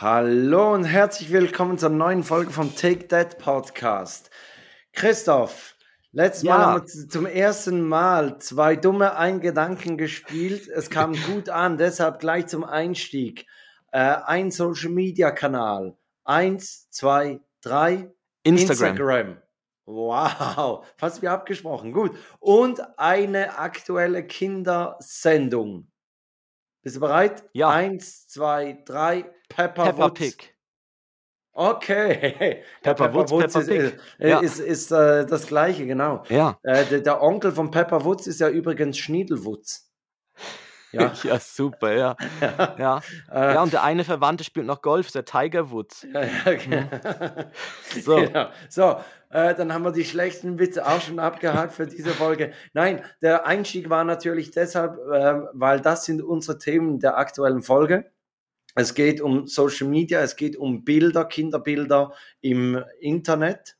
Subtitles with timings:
[0.00, 4.30] Hallo und herzlich willkommen zur neuen Folge vom Take That Podcast.
[4.92, 5.74] Christoph,
[6.12, 6.66] letztes Mal Ja.
[6.66, 10.68] haben wir zum ersten Mal zwei dumme Eingedanken gespielt.
[10.68, 13.46] Es kam gut an, deshalb gleich zum Einstieg.
[13.90, 15.96] Äh, ein Social Media Kanal.
[16.22, 18.08] Eins, zwei, drei.
[18.44, 19.38] Instagram.
[19.84, 21.92] Wow, fast wie abgesprochen.
[21.92, 22.16] Gut.
[22.38, 25.87] Und eine aktuelle Kindersendung.
[26.82, 27.44] Bist du bereit?
[27.52, 27.70] Ja.
[27.70, 29.24] Eins, zwei, drei.
[29.48, 30.18] Pepper, Woods.
[30.18, 30.54] Pig.
[31.52, 32.62] Okay.
[32.84, 33.98] Ja, Pepper Woods, Peppa ist, Pig.
[34.20, 34.38] äh, Ja.
[34.40, 36.22] ist, ist äh, das gleiche, genau.
[36.28, 36.58] Ja.
[36.62, 39.87] Äh, der, der Onkel von Pepper Woods ist ja übrigens Schniedelwutz.
[40.92, 41.12] Ja.
[41.22, 42.16] Ja, super, ja.
[42.40, 42.74] ja.
[42.78, 43.02] Ja.
[43.30, 46.06] Äh, ja, und der eine Verwandte spielt noch Golf, der Tiger Woods.
[46.12, 46.84] Ja, ja, okay.
[48.02, 48.16] So.
[48.16, 48.48] Genau.
[48.68, 48.96] So,
[49.30, 52.52] äh, dann haben wir die schlechten Witze auch schon abgehakt für diese Folge.
[52.72, 58.10] Nein, der Einstieg war natürlich deshalb, äh, weil das sind unsere Themen der aktuellen Folge.
[58.74, 63.76] Es geht um Social Media, es geht um Bilder, Kinderbilder im Internet.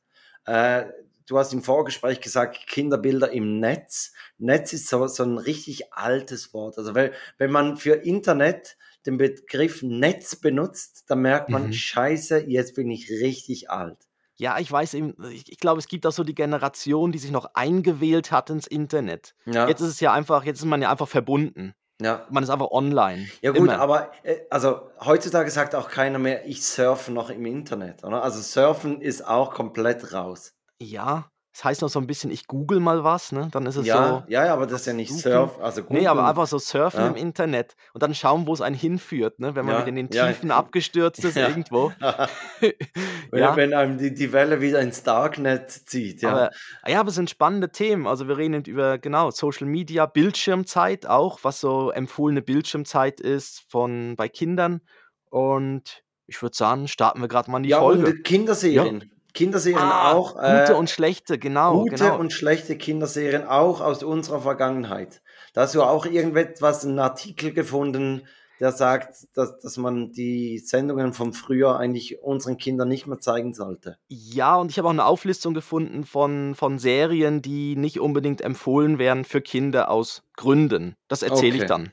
[1.28, 4.12] Du hast im Vorgespräch gesagt, Kinderbilder im Netz.
[4.38, 6.78] Netz ist so, so ein richtig altes Wort.
[6.78, 11.72] Also wenn, wenn man für Internet den Begriff Netz benutzt, dann merkt man, Mhm.
[11.72, 13.98] scheiße, jetzt bin ich richtig alt.
[14.36, 17.30] Ja, ich weiß eben, ich, ich glaube, es gibt auch so die Generation, die sich
[17.32, 19.34] noch eingewählt hat ins Internet.
[19.46, 21.74] Ja, Jetzt ist es ja einfach, jetzt ist man ja einfach verbunden.
[22.00, 22.26] ja.
[22.30, 23.28] Man ist einfach online.
[23.42, 23.80] Ja gut, Immer.
[23.80, 28.22] aber äh, also heutzutage sagt auch keiner mehr, ich surfe noch im Internet, oder?
[28.22, 30.54] Also surfen ist auch komplett raus.
[30.80, 33.48] Ja, das heißt noch so ein bisschen, ich google mal was, ne?
[33.50, 34.30] Dann ist es Ja, so.
[34.32, 35.22] ja, ja, aber das ist ja nicht Suchen.
[35.32, 36.30] Surf, also Nee, aber Google.
[36.30, 37.06] einfach so surfen Ja.
[37.08, 39.56] im Internet und dann schauen, wo es einen hinführt, ne?
[39.56, 40.28] Wenn man Ja, wieder in den ja.
[40.28, 41.48] Tiefen abgestürzt ist Ja.
[41.48, 41.90] irgendwo.
[42.60, 43.56] wenn, ja.
[43.56, 46.30] wenn einem die, die Welle wieder ins Darknet zieht, ja.
[46.30, 46.50] Aber,
[46.86, 48.06] ja, aber es sind spannende Themen.
[48.06, 54.14] Also wir reden über, genau, Social Media, Bildschirmzeit auch, was so empfohlene Bildschirmzeit ist von
[54.16, 54.80] bei Kindern.
[55.28, 58.06] Und ich würde sagen, starten wir gerade mal in die ja, Folge.
[58.06, 59.10] und Kinderserien.
[59.34, 60.34] Kinderserien Ah, auch.
[60.34, 61.82] gute äh, und schlechte, genau.
[61.84, 62.18] gute genau.
[62.18, 65.22] und schlechte Kinderserien auch aus unserer Vergangenheit.
[65.54, 68.22] Da hast du auch irgendetwas, einen Artikel gefunden,
[68.60, 73.54] der sagt, dass, dass man die Sendungen vom Frühjahr eigentlich unseren Kindern nicht mehr zeigen
[73.54, 73.98] sollte.
[74.08, 78.98] ja, und ich habe auch eine Auflistung gefunden von, von Serien, die nicht unbedingt empfohlen
[78.98, 80.96] werden für Kinder aus Gründen.
[81.06, 81.62] Das erzähle Okay.
[81.62, 81.92] ich dann.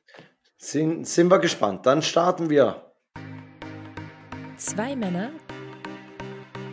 [0.58, 1.86] Sind, sind wir gespannt.
[1.86, 2.82] Dann starten wir.
[4.58, 5.32] Zwei Männer,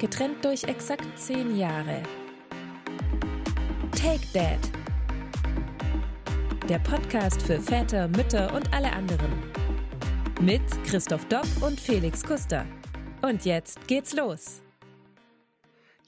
[0.02, 2.02] getrennt durch exakt zehn Jahre.
[3.92, 4.58] Take Dad.
[6.68, 9.32] Der Podcast für Väter, Mütter und alle anderen.
[10.40, 12.66] Mit Christoph Dopp und Felix Kuster.
[13.22, 14.60] Und jetzt geht's los.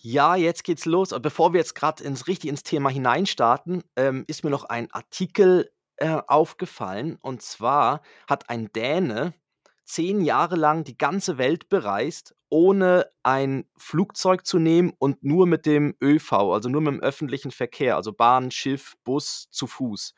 [0.00, 1.12] Ja, jetzt geht's los.
[1.12, 4.91] Aber bevor wir jetzt gerade ins, richtig ins Thema hineinstarten, ähm, ist mir noch ein
[4.91, 7.16] Artikel äh, aufgefallen.
[7.21, 9.34] Und zwar hat ein Däne
[9.84, 15.67] zehn Jahre lang die ganze Welt bereist, ohne ein Flugzeug zu nehmen und nur mit
[15.67, 20.15] dem ÖV, also nur mit dem öffentlichen Verkehr, also Bahn, Schiff, Bus, zu Fuß.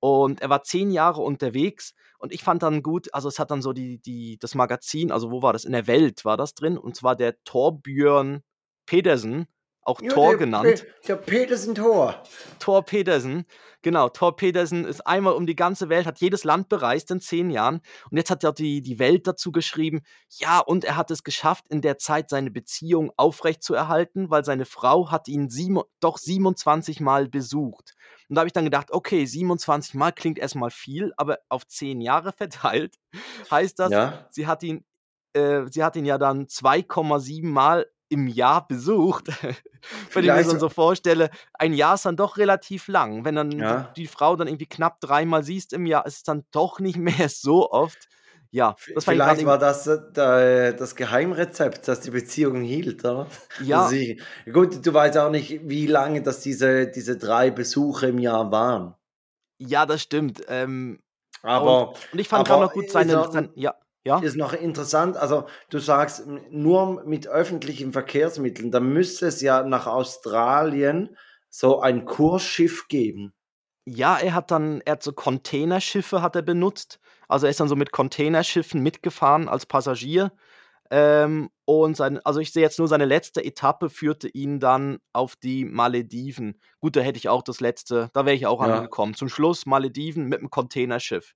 [0.00, 3.62] Und er war zehn Jahre unterwegs und ich fand dann gut, also es hat dann
[3.62, 5.64] so die, die, das Magazin, also wo war das?
[5.64, 8.42] In der Welt war das drin und zwar der Torbjörn
[8.86, 9.46] Pedersen,
[9.84, 10.86] auch Thor der, genannt.
[11.06, 12.22] Der Petersen Tor.
[12.58, 13.44] Thor Pedersen,
[13.82, 17.50] genau, Thor Pedersen ist einmal um die ganze Welt, hat jedes Land bereist in zehn
[17.50, 17.80] Jahren
[18.10, 21.66] und jetzt hat er die, die Welt dazu geschrieben, ja, und er hat es geschafft,
[21.68, 27.28] in der Zeit seine Beziehung aufrechtzuerhalten, weil seine Frau hat ihn sieben, doch 27 Mal
[27.28, 27.94] besucht.
[28.28, 32.00] Und da habe ich dann gedacht, okay, 27 Mal klingt erstmal viel, aber auf zehn
[32.00, 32.96] Jahre verteilt
[33.50, 34.26] heißt das, Ja.
[34.30, 34.84] sie hat ihn,
[35.34, 39.28] äh, sie hat ihn ja dann 2,7 Mal im Jahr besucht.
[40.12, 43.24] Wenn ich mir dann so vorstelle, ein Jahr ist dann doch relativ lang.
[43.24, 43.92] Wenn dann Ja.
[43.96, 46.96] die Frau dann irgendwie knapp dreimal siehst im Jahr, ist es dann doch nicht
[47.28, 48.08] mehr so oft.
[48.50, 53.26] Ja, das Vielleicht war das äh, da- das Geheimrezept, das die Beziehung hielt, oder?
[53.60, 53.88] Ja.
[53.88, 58.52] Sie, gut, du weißt auch nicht, wie lange das diese, diese drei Besuche im Jahr
[58.52, 58.94] waren.
[59.58, 60.42] Ja, das stimmt.
[60.46, 61.00] Ähm,
[61.42, 64.18] Aber und, und ich fand aber gerade noch gut seine, auch- sein, ja, ja.
[64.20, 69.86] ist noch interessant, also du sagst nur mit öffentlichen Verkehrsmitteln, da müsste es ja nach
[69.86, 71.16] Australien
[71.50, 73.32] so ein Kursschiff geben.
[73.86, 76.98] Ja, er hat dann, er hat so Containerschiffe hat er benutzt.
[77.28, 80.32] Also er ist dann so mit Containerschiffen mitgefahren als Passagier.
[80.90, 85.36] Ähm, und sein, also ich sehe jetzt nur seine letzte Etappe führte ihn dann auf
[85.36, 86.60] die Malediven.
[86.80, 88.64] Gut, da hätte ich auch das letzte, da wäre ich auch Ja.
[88.64, 89.14] angekommen.
[89.14, 91.34] Zum Schluss Malediven mit einem Containerschiff.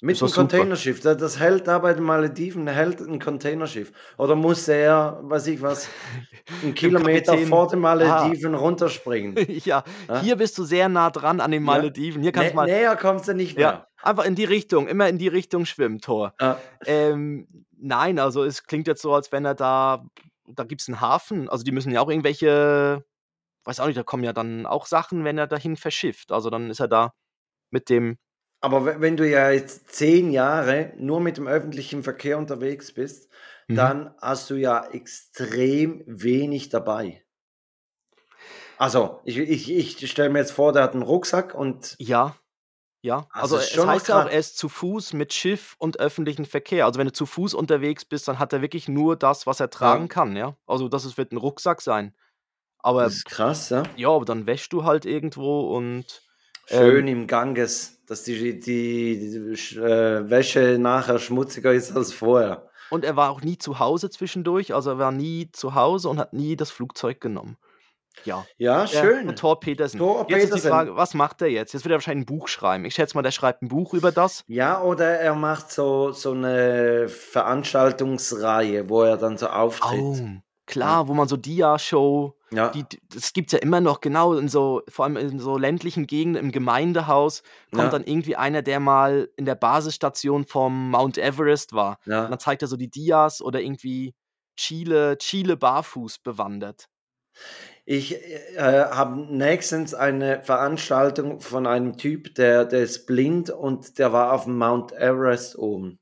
[0.00, 0.42] Mit einem super.
[0.42, 1.00] Containerschiff.
[1.00, 3.90] Das, das hält da bei den Malediven, hält ein Containerschiff.
[4.16, 5.88] Oder muss er, weiß ich was,
[6.62, 9.34] einen Kilometer Kapitän- vor den Malediven runterspringen?
[9.64, 10.20] ja, Ja?
[10.20, 11.72] hier bist du sehr nah dran an den Ja.
[11.72, 12.22] Malediven.
[12.22, 12.66] Hier kannst du Nä mal.
[12.66, 13.88] näher kommst du nicht Ja, mehr.
[14.02, 16.34] einfach in die Richtung, immer in die Richtung schwimmen, Tor.
[16.40, 16.60] Ja.
[16.86, 17.48] Ähm,
[17.80, 20.04] Nein, also es klingt jetzt so, als wenn er da
[20.46, 21.48] da gibt's 'n Hafen.
[21.48, 23.04] Also, die müssen ja auch irgendwelche
[23.64, 26.32] weiß auch nicht, da kommen ja dann auch Sachen, wenn er dahin verschifft.
[26.32, 27.12] Also, dann ist er da
[27.70, 28.16] mit dem
[28.62, 33.30] Aber we wenn du ja jetzt 10 Jahre nur mit dem öffentlichen Verkehr unterwegs bist,
[33.68, 33.92] Mhm.
[33.92, 37.22] dann hast du ja extrem wenig dabei.
[38.78, 39.68] Also, ich ich
[40.02, 42.36] ich stelle mir jetzt vor, der hat 'n Rucksack und Ja,
[43.02, 43.30] ja.
[43.36, 46.86] Also, Also, es heißt ja auch, er ist zu Fuß mit Schiff und öffentlichen Verkehr.
[46.86, 49.70] Also, wenn du zu Fuß unterwegs bist, dann hat er wirklich nur das, was er
[49.70, 50.08] tragen Ja.
[50.08, 50.56] kann, ja?
[50.66, 52.16] Also, das wird 'n Rucksack sein.
[52.80, 53.94] Aber Das ist krass, ja.
[53.96, 56.22] ja, aber dann wäschst du halt irgendwo und,
[56.66, 62.70] Schön ähm im Ganges, dass die die sch äh, Wäsche nachher schmutziger ist als vorher.
[62.92, 64.72] Und er war auch nie zu Hause zwischendurch.
[64.74, 67.58] Also, er war nie zu Hause und hat nie das Flugzeug genommen.
[68.26, 68.48] Ja.
[68.58, 69.34] Ja, der schön.
[69.34, 70.02] Thor Petersen.
[70.02, 70.60] Thor Jetzt ist die Petersen.
[70.60, 71.72] Frage, was macht er jetzt?
[71.72, 72.84] Jetzt wird er wahrscheinlich 'n Buch schreiben.
[72.84, 74.44] Ich schätze mal, der schreibt 'n Buch über das.
[74.50, 80.24] Ja, oder er macht so so 'ne Veranstaltungsreihe, wo er dann so auftritt.
[80.24, 82.74] Oh, klar, wo man so Dia-Show Ja.
[82.74, 86.44] die das gibt's ja immer noch, genau, in so vor allem in so ländlichen Gegenden
[86.44, 87.42] im Gemeindehaus
[87.72, 87.94] kommt Ja.
[87.94, 91.92] dann irgendwie einer, der mal in der Basisstation vom Mount Everest war.
[91.92, 92.32] Und Ja.
[92.32, 94.14] dann zeigt er so die Dias oder irgendwie
[94.56, 96.88] Chile Chile barfuß bewandert.
[97.90, 98.14] Ich,
[98.56, 98.58] äh,
[98.90, 104.50] habe nächstens eine Veranstaltung von einem Typ, der der ist blind und der war auf'm
[104.50, 105.98] Mount Everest oben.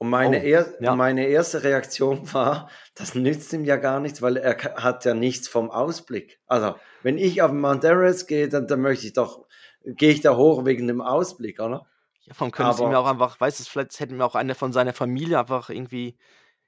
[0.00, 0.92] Und meine Oh, er ja.
[0.94, 5.46] meine erste Reaktion war, das nützt ihm ja gar nichts, weil er hat ja nichts
[5.48, 6.40] vom Ausblick.
[6.46, 9.46] Also, wenn ich auf'n Mount Everest gehe, dann dann möchte ich doch
[9.84, 11.86] gehe ich da hoch wegen dem Ausblick, oder?
[12.24, 14.72] Ja, allem können sie Aber auch einfach weißt du, vielleicht hätte ihm auch einer von
[14.72, 16.16] seiner Familie einfach irgendwie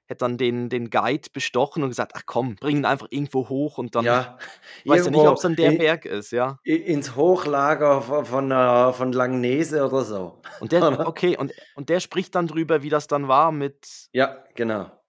[0.07, 3.77] hätte dann den den Guide bestochen und gesagt: „Ach komm, bring ihn einfach irgendwo hoch“
[3.77, 4.37] und dann Ja,
[4.87, 6.59] weißt ja nicht, irgendwo ob's dann der i Berg ist, ja.
[6.65, 11.99] ins Hochlager vo von äh, von Langnese oder so, Und der okay, und und der
[11.99, 15.03] spricht dann drüber, wie das dann war mit Ja, genau.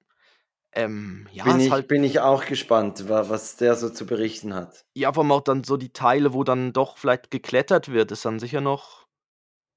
[0.72, 4.52] ähm, ja, Bin ich halt bin ich auch gespannt, wa was der so zu berichten
[4.52, 4.84] hat.
[4.96, 8.24] Ja, vor allem auch dann so die Teile, wo dann doch vielleicht geklettert wird, ist
[8.24, 9.06] dann sicher noch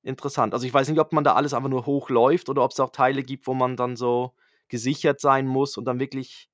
[0.04, 0.54] interessant.
[0.54, 2.92] Also, ich weiß nicht, ob man da alles einfach nur hochläuft oder ob's da auch
[2.92, 4.36] Teile gibt, wo man dann so
[4.70, 6.48] gesichert sein muss und dann wirklich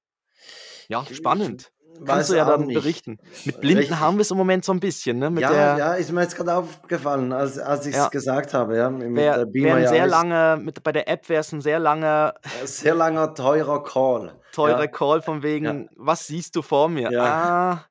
[0.89, 1.71] ja, Ich spannend.
[2.05, 2.73] Kannst du ja dann nicht.
[2.73, 3.19] berichten.
[3.43, 3.99] Mit Blinden Richtig.
[3.99, 6.35] haben wir's im Moment so 'n bisschen, ne, mit Ja, der ja, ist mir jetzt
[6.35, 8.11] grad aufgefallen, als als ich's Ja.
[8.11, 11.53] gesagt habe, ja, mit Wär wäre Beamer 'n sehr langer mit bei der App wär's
[11.53, 14.41] 'n sehr langer Äh, sehr langer, teurer Call.
[14.53, 14.87] teurer Ja.
[14.87, 15.73] Call von Ja.
[15.73, 17.19] wegen: „Was siehst du vor mir?“ Ja.
[17.19, 17.85] „Ah,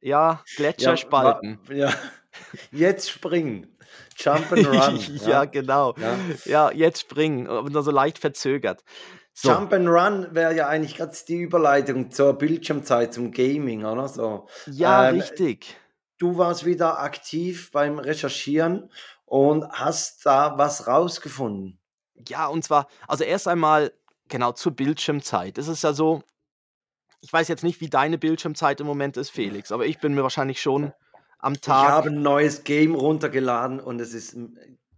[0.00, 0.44] ja,
[0.76, 1.92] Ja, Gletscherspalten.“ ja.
[2.70, 3.76] Jetzt springen.
[4.16, 5.46] Jump and run, Ja, ja.
[5.46, 5.96] genau.
[5.96, 6.24] Ja.
[6.44, 8.82] Ja, jetzt springen, aber nur so leicht verzögert.
[9.40, 9.50] So.
[9.50, 14.48] Jump and run wäre ja eigentlich grad die Überleitung zur Bildschirmzeit, zum Gaming, oder so?
[14.66, 15.76] Ja, Ähm, richtig.
[16.18, 18.90] du warst wieder aktiv beim Recherchieren
[19.26, 21.78] und hast da was rausgefunden.
[22.28, 23.92] Ja, und zwar also, erst einmal
[24.28, 25.56] genau zur Bildschirmzeit.
[25.56, 26.22] Es ist ja so
[27.20, 30.22] ich weiß jetzt nicht, wie deine Bildschirmzeit im Moment ist, Felix, aber ich bin mir
[30.22, 30.92] wahrscheinlich schon
[31.38, 34.36] am Ich Tag habe 'n neues Game runtergeladen und es ist,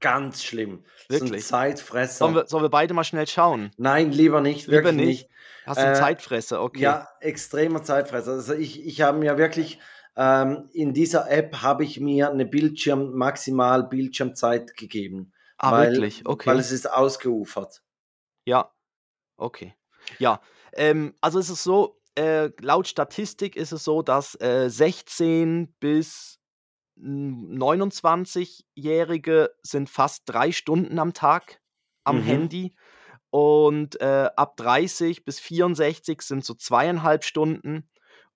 [0.01, 0.85] ganz schlimm.
[1.09, 1.39] So 'n Wirklich?
[1.39, 2.21] Zeitfresser.
[2.21, 3.73] Sollen wir sollen wir beide mal schnell schauen?
[3.79, 5.27] Nein, lieber nicht, Lieber wirklich nicht?
[5.27, 5.29] nicht.
[5.65, 6.63] Hast du 'n Äh, Zeitfresser?
[6.63, 7.01] Okay.
[7.01, 8.33] ja, extremer Zeitfresser.
[8.33, 9.81] Also, ich ich habe mir wirklich
[10.17, 15.33] ähm, in dieser App habe ich mir 'ne Bildschirm maximal Bildschirmzeit gegeben,
[15.63, 16.25] Ah, weil wirklich?
[16.45, 16.61] weil Okay.
[16.61, 17.83] es ist ausgeufert.
[18.47, 18.73] Ja,
[19.39, 19.75] okay.
[20.19, 20.43] Ja,
[20.75, 26.40] ähm, also, es ist so, äh, laut Statistik ist es so, dass, äh, 16 bis,
[27.01, 31.61] 29-Jährige sind fast 3 Stunden am Tag
[32.05, 32.23] am Mhm.
[32.23, 32.75] Handy
[33.31, 37.89] und, äh, ab 30 bis 64 sind so 2,5 Stunden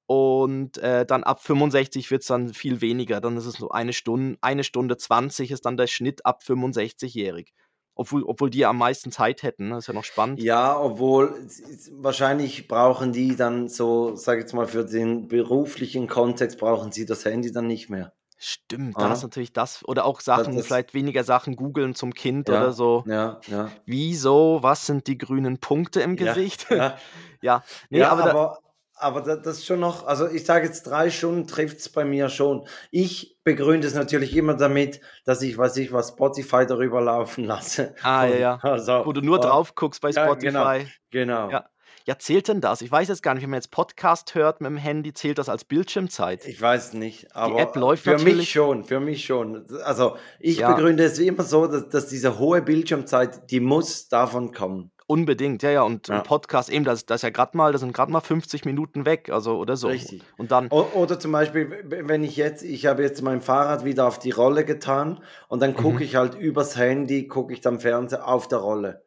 [0.06, 3.20] und, äh, dann ab 65 wird's dann viel weniger.
[3.20, 7.52] Dann ist es so 1 Stun 1 Stunde 20 ist dann der Schnitt ab 65-jährig.
[7.96, 9.78] Obwohl obwohl die ja am meisten Zeit hätten, ne?
[9.78, 10.38] Ist ja noch spannend.
[10.46, 11.46] Ja, obwohl
[11.92, 17.06] wahrscheinlich brauchen die dann so, sage ich jetzt mal, für den beruflichen Kontext brauchen sie
[17.06, 18.12] das Handy dann nicht mehr.
[18.46, 22.50] Stimmt, da ist natürlich das oder auch Sachen das vielleicht weniger Sachen googeln zum Kind
[22.50, 23.04] oder Ja, so.
[23.06, 23.70] ja, ja.
[23.86, 24.58] Wieso?
[24.62, 26.66] Was sind die grünen Punkte im Ja, Gesicht?
[26.70, 26.96] ja.
[27.40, 28.58] Ja, ne, Ja, aber aber
[28.96, 32.28] aber da das ist schon noch also, ich sage jetzt 3 Stunden trifft's bei mir
[32.28, 32.66] schon.
[32.90, 37.94] Ich begründe es natürlich immer damit, dass ich, weiß ich was, Spotify darüber laufen lasse
[38.02, 38.58] Ah, ja, und ja.
[38.62, 40.92] also Wo du nur und drauf guckst bei ja, genau, Spotify.
[41.10, 41.50] genau.
[41.50, 41.68] Ja.
[42.06, 42.82] Ja, zählt denn das?
[42.82, 45.64] Ich weiß jetzt gar nicht, wenn man jetzt Podcast hört mit'm Handy, zählt das als
[45.64, 46.44] Bildschirmzeit?
[46.46, 49.64] Ich weiß nicht, Die App aber läuft für mich schon, für mich schon.
[49.84, 50.74] Also, ich Ja.
[50.74, 54.90] begründe es immer so, dass dass diese hohe Bildschirmzeit, die muss davon kommen.
[55.06, 55.82] Unbedingt, ja, ja.
[55.82, 56.20] Und Ja.
[56.20, 59.30] Podcast eben, das das ist ja grad mal das sind grad mal 50 Minuten weg,
[59.30, 59.88] also oder so.
[59.88, 60.22] Richtig.
[60.36, 64.06] Und dann O oder zum Beispiel, wenn ich jetzt ich habe jetzt mein Fahrrad wieder
[64.06, 66.02] auf die Rolle getan und dann gucke Mhm.
[66.02, 69.04] ich halt übers Handy gucke ich dann Fernseher auf der Rolle.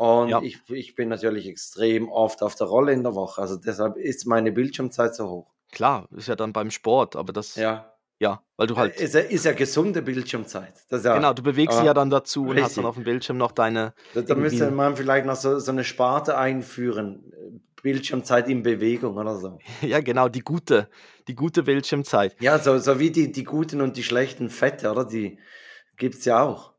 [0.00, 0.40] Und Ja.
[0.40, 3.42] ich, ich bin natürlich extrem oft auf der Rolle in der Woche.
[3.42, 5.52] Also deshalb ist meine Bildschirmzeit so hoch.
[5.72, 8.42] Klar, ist ja dann beim Sport, aber das, ja, Ja.
[8.56, 10.72] weil du halt, Ist ja, ist ja gesunde Bildschirmzeit.
[10.90, 12.84] Ja, genau, du bewegst dich aber ja dann dazu und hast dann richtig.
[12.86, 16.38] auf dem Bildschirm noch deine, Da, da müsste man vielleicht noch so, so eine Sparte
[16.38, 17.60] einführen.
[17.82, 19.58] Bildschirmzeit in Bewegung oder so.
[19.82, 20.88] ja genau, die gute,
[21.28, 22.36] die gute Bildschirmzeit.
[22.40, 25.04] Ja, so, so wie die, die guten und die schlechten Fette, oder?
[25.04, 25.38] Die
[25.98, 26.72] gibt es ja auch.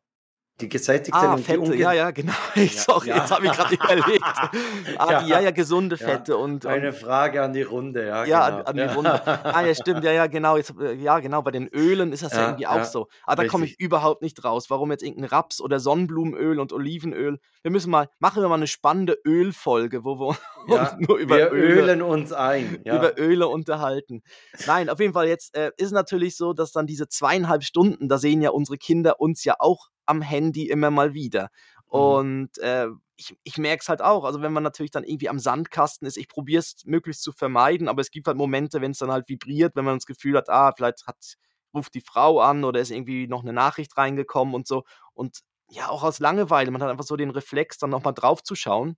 [0.61, 2.33] Die gesättigten Ah, Fette, ja, ja, genau.
[2.71, 3.17] Sorry, ja.
[3.17, 4.23] jetzt habe ich gerade überlegt.
[4.97, 5.21] Ah, Ja.
[5.25, 6.07] ja, ja, gesunde Ja.
[6.07, 8.23] Fette und, und Eine Frage an die Runde, ja.
[8.25, 8.59] ja, genau.
[8.61, 9.27] an, an die Runde.
[9.27, 10.57] Ah, ja, stimmt, ja, ja, genau.
[10.57, 13.07] Jetzt, äh, ja, genau, bei den Ölen ist das ja, irgendwie auch so.
[13.25, 14.69] Aber da komme ich überhaupt nicht raus.
[14.69, 17.39] Warum jetzt irgendein Raps- oder Sonnenblumenöl und Olivenöl?
[17.63, 20.37] Wir müssen mal, machen wir mal eine spannende Ölfolge, wo wir
[20.67, 22.81] uns nur über wir Öle, ölen uns ein.
[22.85, 24.21] Über Öle unterhalten.
[24.67, 28.17] Nein, auf jeden Fall jetzt äh, ist natürlich so, dass dann diese zweieinhalb Stunden, da
[28.17, 31.49] sehen ja unsere Kinder uns ja auch am Handy immer mal wieder.
[31.91, 31.99] Mhm.
[31.99, 32.87] Und äh,
[33.17, 34.23] ich, ich merke es halt auch.
[34.23, 37.87] Also wenn man natürlich dann irgendwie am Sandkasten ist, ich probiere es möglichst zu vermeiden,
[37.87, 40.49] aber es gibt halt Momente, wenn es dann halt vibriert, wenn man das Gefühl hat,
[40.49, 41.35] ah, vielleicht hat,
[41.73, 44.83] ruft die Frau an oder ist irgendwie noch eine Nachricht reingekommen und so.
[45.13, 45.39] Und
[45.69, 48.97] ja, auch aus Langeweile, man hat einfach so den Reflex, dann nochmal drauf zu schauen.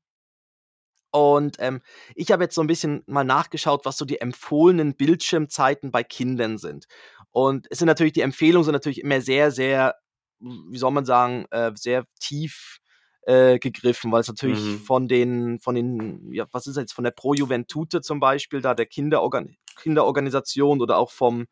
[1.12, 1.82] Und ähm,
[2.16, 6.58] ich habe jetzt so ein bisschen mal nachgeschaut, was so die empfohlenen Bildschirmzeiten bei Kindern
[6.58, 6.88] sind.
[7.30, 9.96] Und es sind natürlich, die Empfehlungen sind natürlich immer sehr, sehr,
[10.44, 12.80] wie soll man sagen, äh, sehr tief
[13.24, 14.80] äh, gegriffen, weil es natürlich Mhm.
[14.80, 18.74] von den, von den, ja, was ist jetzt, von der Pro Juventute zum Beispiel, da
[18.74, 21.48] der Kinderorgan Kinderorganisation oder auch vom,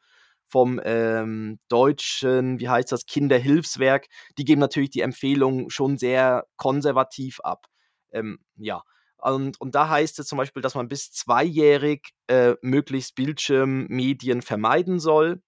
[0.47, 4.07] vom ähm, deutschen, wie heißt das, Kinderhilfswerk,
[4.37, 7.67] die geben natürlich die Empfehlungen schon sehr konservativ ab.
[8.11, 8.83] Ähm, ja.
[9.17, 14.99] Und, und da heißt es zum Beispiel, dass man bis zweijährig äh, möglichst Bildschirmmedien vermeiden
[14.99, 15.41] soll.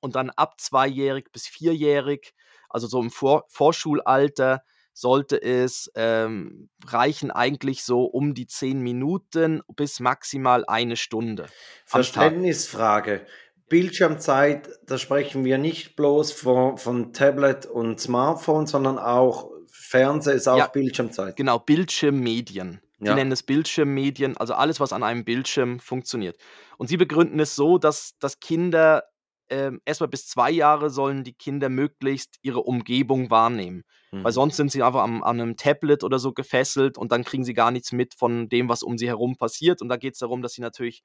[0.00, 2.32] Und dann ab zweijährig bis vierjährig,
[2.68, 9.60] also so im Vor Vorschulalter, sollte es ähm, reichen eigentlich so um die zehn Minuten
[9.76, 11.46] bis maximal eine Stunde.
[11.84, 13.26] Verständnisfrage.
[13.68, 20.48] Bildschirmzeit, da sprechen wir nicht bloß von, von Tablet und Smartphone, sondern auch Fernseher ist
[20.48, 20.66] auch Ja.
[20.68, 21.36] Bildschirmzeit.
[21.36, 22.80] Genau, Bildschirmmedien.
[22.98, 23.14] Die Ja.
[23.14, 26.38] nennen es Bildschirmmedien, also alles, was an einem Bildschirm funktioniert.
[26.78, 29.04] Und sie begründen es so, dass, dass Kinder
[29.50, 33.82] ähm, erstmal bis zwei Jahre sollen die Kinder möglichst ihre Umgebung wahrnehmen.
[34.22, 34.34] Weil Mhm.
[34.34, 37.54] sonst sind sie einfach am, an einem Tablet oder so gefesselt und dann kriegen sie
[37.54, 39.82] gar nichts mit von dem, was um sie herum passiert.
[39.82, 41.02] Und da geht es darum, dass sie natürlich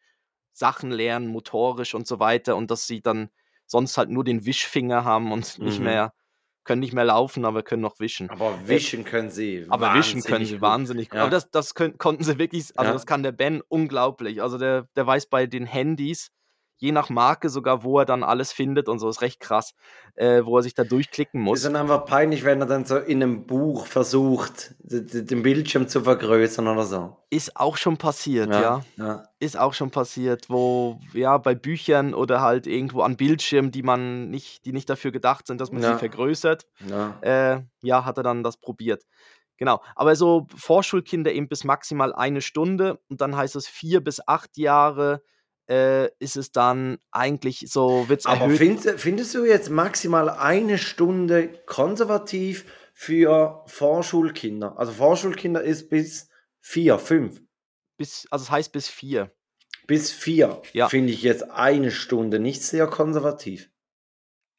[0.54, 3.30] Sachen lernen, motorisch und so weiter, und dass sie dann
[3.68, 5.84] sonst halt nur den Wischfinger haben und nicht Mhm.
[5.86, 6.14] mehr,
[6.64, 8.30] können nicht mehr laufen, aber können noch wischen.
[8.30, 9.66] Aber wischen können sie.
[9.70, 10.62] Aber wischen können wahnsinnig sie gut.
[10.62, 11.16] wahnsinnig gut.
[11.18, 11.22] Ja.
[11.24, 12.94] Aber das, das können, konnten sie wirklich, also Ja.
[12.94, 14.42] das kann der Ben unglaublich.
[14.42, 16.30] Also der, der weiß bei den Handys,
[16.82, 19.76] je nach Marke sogar, wo er dann alles findet und so, ist recht krass,
[20.16, 21.62] äh, wo er sich da durchklicken Ist muss.
[21.62, 26.68] dann einfach peinlich, wenn er dann so in einem Buch versucht, den Bildschirm zu vergrößern
[26.68, 27.16] oder so.
[27.30, 28.82] Ist auch schon passiert, ja.
[28.98, 29.24] ja.
[29.40, 34.30] Ist auch schon passiert, wo, ja, bei Büchern oder halt irgendwo an Bildschirmen, die man
[34.32, 35.94] nicht, die nicht dafür gedacht sind, dass man Ja.
[35.94, 37.16] sie vergrößert, ja.
[37.22, 39.04] äh, ja, hat er dann das probiert.
[39.58, 39.84] Genau.
[39.96, 44.58] Aber so Vorschulkinder eben bis maximal eine Stunde und dann heißt es vier bis acht
[44.58, 45.22] Jahre
[45.72, 48.58] äh, ist es dann eigentlich so, wird es Aber erhöht.
[48.58, 54.78] findest, findest du jetzt maximal eine Stunde konservativ für Vorschulkinder?
[54.78, 57.42] Also Vorschulkinder ist bis vier, fünf.
[57.98, 59.32] bis, also es heißt bis vier.
[59.88, 60.90] Bis vier Ja.
[60.90, 63.70] finde ich jetzt eine Stunde nicht sehr konservativ.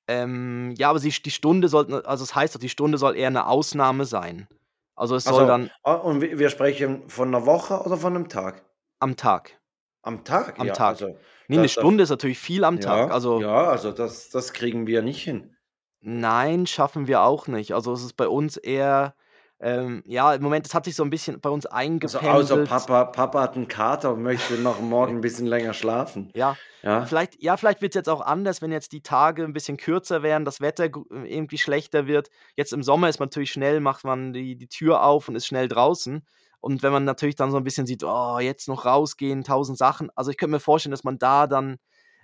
[0.09, 3.29] Ähm, ja, aber sie, die Stunde sollte, also es heißt doch, die Stunde soll eher
[3.29, 4.49] eine Ausnahme sein.
[4.97, 8.15] Also es soll Also, dann ah, und wir wir sprechen von einer Woche oder von
[8.17, 8.65] einem Tag?
[8.99, 9.59] am Tag.
[10.03, 10.59] Am Tag?
[10.59, 10.89] Am ja, Tag.
[11.03, 11.17] Also,
[11.49, 13.09] Nee, eine Das- Stunde ist natürlich viel am Tag.
[13.09, 15.55] ja, Also ja, also das, das kriegen wir nicht hin.
[16.01, 17.73] Nein, schaffen wir auch nicht.
[17.75, 19.15] Also es ist bei uns eher,
[19.61, 22.35] ähm, ja, im Moment, es hat sich so ein bisschen bei uns Also eingependelt.
[22.35, 26.31] außer Papa, Papa hat einen Kater und möchte noch morgen ein bisschen länger schlafen.
[26.35, 29.53] Ja, Ja, vielleicht, ja, vielleicht wird es jetzt auch anders, wenn jetzt die Tage ein
[29.53, 32.31] bisschen kürzer werden, das Wetter gr- irgendwie schlechter wird.
[32.57, 35.47] Jetzt im Sommer ist man natürlich schnell, macht man die, die Tür auf und ist
[35.47, 36.27] schnell draußen.
[36.63, 40.11] Und wenn man natürlich dann so ein bisschen sieht, oh, jetzt noch rausgehen, tausend Sachen.
[40.15, 41.77] Also ich könnte mir vorstellen, dass man da dann,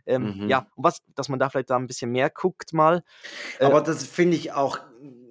[0.06, 0.48] ähm, Mhm.
[0.48, 3.02] ja, was, dass man da vielleicht da ein bisschen mehr guckt mal.
[3.58, 4.78] Äh, aber das finde ich auch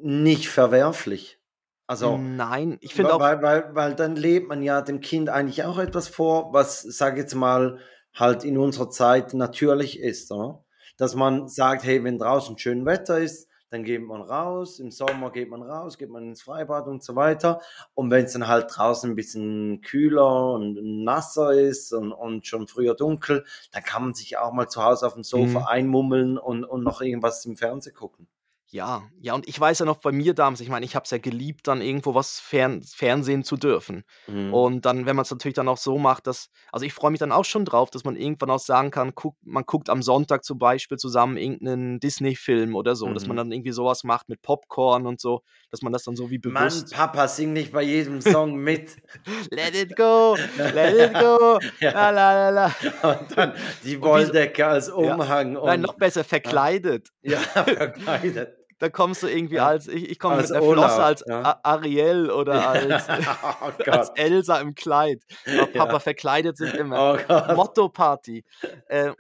[0.02, 1.40] nicht verwerflich.
[1.88, 5.64] Also, Nein, ich finde auch, weil, weil, weil dann lebt man ja dem Kind eigentlich
[5.64, 7.80] auch etwas vor, was, sag jetzt mal,
[8.14, 10.66] halt in unserer Zeit natürlich ist, oder?
[10.98, 15.32] Dass man sagt, hey, wenn draußen schön Wetter ist, dann geht man raus, im Sommer
[15.32, 17.62] geht man raus, geht man ins Freibad und so weiter.
[17.94, 22.68] Und wenn es dann halt draußen ein bisschen kühler und nasser ist und, und schon
[22.68, 25.66] früher dunkel, dann kann man sich auch mal zu Hause auf dem Sofa Mhm.
[25.68, 28.28] einmummeln und, und noch irgendwas im Fernsehen gucken.
[28.70, 31.12] Ja, ja, und ich weiß ja noch bei mir damals, ich meine, ich habe es
[31.12, 34.04] ja geliebt, dann irgendwo was fern Fernsehen zu dürfen.
[34.28, 34.54] Mhm.
[34.54, 37.20] Und dann, wenn man es natürlich dann auch so macht, dass also ich freue mich
[37.22, 40.44] dann auch schon drauf, dass man irgendwann auch sagen kann, guck, man guckt am Sonntag
[40.44, 43.38] zum Beispiel zusammen irgendeinen Disney-Film oder so, dass man Mhm.
[43.38, 46.66] dann irgendwie sowas macht mit Popcorn und so, dass man das dann so wie Mann,
[46.68, 48.98] bewusst Papa, sing nicht bei jedem Song mit.
[49.52, 52.10] Let it go, let it go, la Ja.
[52.10, 52.76] la la la.
[53.20, 53.54] Und dann
[53.86, 57.08] die Wolldecke als ja, Umhang nein, noch besser, ja, verkleidet.
[57.22, 58.56] ja, verkleidet.
[58.80, 59.68] Da kommst du irgendwie Ja.
[59.68, 61.60] als ich ich komme Als mit Flosse Olaf, als ja.
[61.64, 63.08] Ariel oder als
[63.62, 64.10] Oh als.
[64.16, 65.24] Elsa im Kleid.
[65.48, 66.00] Aber Papa Ja.
[66.00, 67.18] verkleidet sind immer.
[67.28, 67.54] Oh.
[67.56, 68.44] Motto-Party.
[68.90, 69.14] Ähm,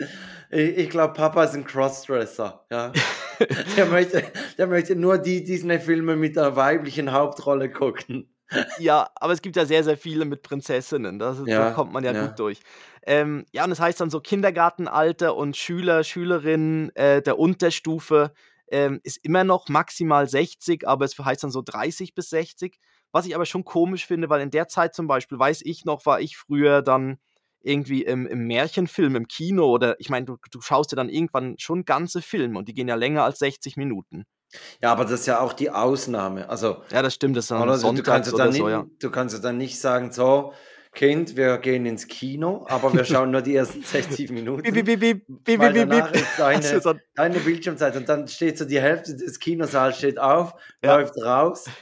[0.51, 2.65] Ich, ich glaube, Papa ist ein Crossdresser.
[2.71, 2.91] Ja.
[3.77, 4.23] Der möchte,
[4.57, 8.33] der möchte nur die Disney-Filme mit der weiblichen Hauptrolle gucken.
[8.79, 11.19] ja, aber es gibt ja sehr, sehr viele mit Prinzessinnen.
[11.19, 12.25] Das ist da Ja, kommt man ja ja.
[12.25, 12.61] gut durch.
[13.05, 18.31] Ähm, ja, und das heißt dann so Kindergartenalter und Schüler, Schülerinnen, äh, der Unterstufe,
[18.69, 22.79] ähm, ist immer noch maximal 60, aber es heißt dann so 30 bis 60.
[23.11, 26.05] Was ich aber schon komisch finde, weil in der Zeit zum Beispiel, weiß ich noch,
[26.05, 27.19] war ich früher dann
[27.61, 31.55] irgendwie im im Märchenfilm im Kino oder ich meine, du du schaust dir dann irgendwann
[31.57, 34.25] schon ganze Filme und die gehen ja länger als 60 Minuten.
[34.81, 36.49] Ja, aber das ist ja auch die Ausnahme.
[36.49, 37.77] Also, Ja, das stimmt, das ist dann oder?
[37.77, 38.85] Du, du, kannst dann so, nicht, ja.
[38.99, 40.53] du kannst ja dann nicht sagen, so,
[40.97, 44.31] Kind, wir gehen ins Kino, aber wir schauen nur die ersten 60
[44.63, 46.13] Bip, bip, Minuten, bip, bip, bip, weil bip, bip, danach bip.
[46.13, 50.19] ist Also deine, so deine Bildschirmzeit und dann steht so die Hälfte des Kinosaals steht
[50.19, 50.97] auf, ja.
[50.97, 51.73] läuft raus,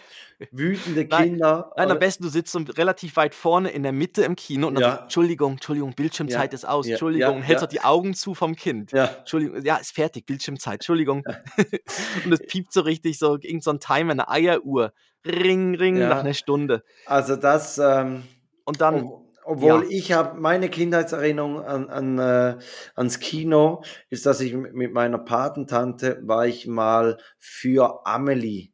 [0.52, 1.72] wütende Nein, Kinder.
[1.76, 4.68] nein, am Oder, besten, du sitzt so relativ weit vorne in der Mitte im Kino
[4.68, 6.90] und dann so: ja, „Entschuldigung, Entschuldigung, Bildschirmzeit ja, ist aus.
[6.90, 8.94] Entschuldigung.“ Hältst so ja, die Augen zu vom Kind.
[8.94, 9.06] ja.
[9.20, 10.76] „Entschuldigung, ja, ist fertig, Bildschirmzeit.
[10.76, 11.26] Entschuldigung.“
[12.24, 14.94] Und es piept so richtig so irgend so 'n Timer, 'ne Eieruhr.
[15.26, 16.84] Ring, ring nach 'ner Ja, Stunde.
[17.06, 18.24] also das, ähm,
[18.66, 19.90] Und dann ob, obwohl ja.
[19.90, 22.58] ich habe meine Kindheitserinnerung an, an, äh,
[22.96, 28.72] ans Kino, ist, dass ich mit meiner Patentante war ich mal für Amelie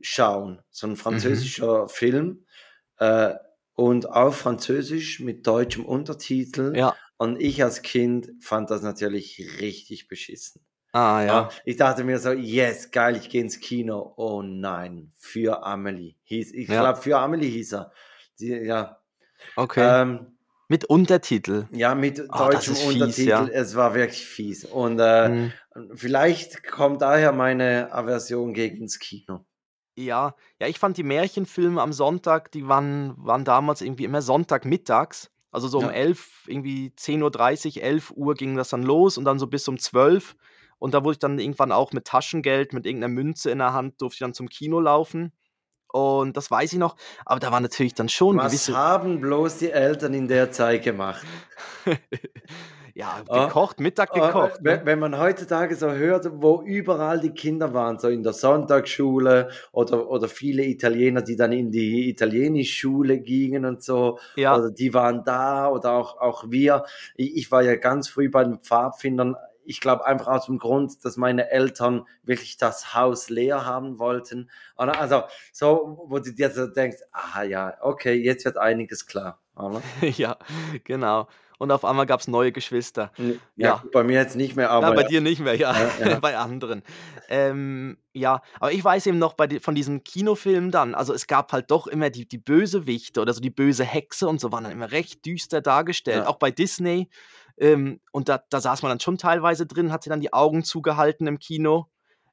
[0.00, 0.96] schauen, so ein Mhm.
[0.96, 2.46] französischer Film
[2.98, 3.34] äh,
[3.74, 6.76] und auf Französisch mit deutschem Untertitel.
[6.76, 6.96] Ja.
[7.16, 10.64] Und ich als Kind fand das natürlich richtig beschissen.
[10.92, 11.48] Ah, Ja, ja.
[11.64, 14.14] ich dachte mir so, yes, geil, ich gehe ins Kino.
[14.16, 16.80] Oh nein, für Amelie hieß, ich Ja.
[16.80, 17.92] glaube, für Amelie hieß er.
[18.40, 19.00] Die, ja,
[19.56, 19.96] Okay.
[19.96, 21.68] ähm, Mit Untertitel.
[21.70, 23.24] ja, mit das deutschem ist fies, Untertitel.
[23.24, 23.52] ja.
[23.52, 24.64] Es war wirklich fies.
[24.64, 25.58] Und äh, Mhm.
[25.94, 29.46] vielleicht kommt daher meine Aversion gegen das Kino.
[29.98, 35.30] Ja, ja, ich fand die Märchenfilme am Sonntag, die waren waren damals irgendwie immer Sonntagmittags.
[35.52, 35.88] Also so um Ja.
[35.88, 40.34] 11, irgendwie 10:30 11 Uhr ging das dann los und dann so bis um 12.
[40.80, 43.72] Und da wurde ich dann irgendwann auch mit Taschengeld, mit irgend 'ner Münze in der
[43.72, 45.32] Hand durfte ich dann zum Kino laufen.
[45.94, 49.58] Und das weiß ich noch, aber da war natürlich dann schon Was gewisse haben bloß
[49.58, 51.24] die Eltern in der Zeit gemacht?
[52.96, 54.86] Ja, Ah, gekocht, Mittag ah, gekocht, wenn, ne?
[54.86, 60.08] wenn man heutzutage so hört, wo überall die Kinder waren, so in der Sonntagsschule oder,
[60.08, 64.56] oder viele Italiener, die dann in die Italienischschule gingen und so, Ja.
[64.56, 66.84] oder die waren da oder auch, auch wir.
[67.16, 69.34] Ich, ich war ja ganz früh bei den Pfadfindern.
[69.64, 74.50] Ich glaube einfach aus dem Grund, dass meine Eltern wirklich das Haus leer haben wollten.
[74.76, 75.00] Oder?
[75.00, 75.22] Also
[75.52, 79.40] so, wo du dir so denkst, ah ja, okay, jetzt wird einiges klar.
[79.56, 79.82] Oder?
[80.16, 80.36] Ja,
[80.84, 81.28] genau.
[81.56, 83.12] Und auf einmal gab's neue Geschwister.
[83.16, 83.82] Ja, Ja.
[83.92, 85.08] bei mir jetzt nicht mehr, Na, aber bei ja.
[85.08, 85.72] dir nicht mehr, ja,
[86.04, 86.82] Ja, bei anderen.
[87.28, 91.28] Ähm, ja, aber ich weiß eben noch bei di von diesen Kinofilmen dann, also es
[91.28, 94.64] gab halt doch immer die die Bösewichte oder so die böse Hexe und so waren
[94.64, 97.08] dann immer recht düster dargestellt, auch bei Disney.
[97.56, 100.64] Ähm, und da da saß man dann schon teilweise drin, hat sich dann die Augen
[100.64, 101.86] zugehalten im Kino.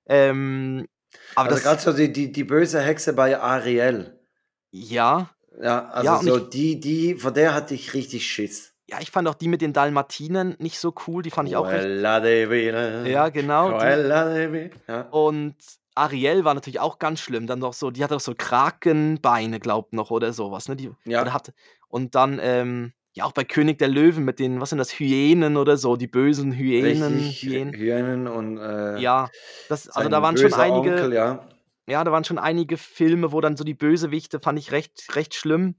[0.07, 0.87] Ähm,
[1.35, 4.19] aber Also das gerade so die, die, die böse Hexe bei Ariel.
[4.71, 5.29] ja,
[5.61, 8.73] Ja, also ja, so ich die, die, vor der hatte ich richtig Schiss.
[8.89, 11.67] ja, ich fand auch die mit den Dalmatinern nicht so cool, die fand ich auch
[11.67, 14.69] recht Quella divina, ja, genau, divina.
[14.87, 15.01] Ja.
[15.11, 15.55] Und
[15.93, 17.47] Ariel war natürlich auch ganz schlimm.
[17.47, 20.75] Dann noch so die hatte auch so Krakenbeine, glaubt noch oder so was, ne?
[20.77, 21.53] Die ja, hatte
[21.89, 25.57] und dann, ähm, ja, auch bei König der Löwen mit den was sind das, Hyänen
[25.57, 27.41] oder so, die bösen Hyänen, richtig.
[27.41, 27.73] Hyänen.
[27.73, 29.29] Hyänen und äh, Ja,
[29.69, 31.47] das also da waren schon einige Onkel, ja.
[31.87, 35.33] ja, da waren schon einige Filme, wo dann so die Bösewichte fand ich recht recht
[35.35, 35.75] schlimm.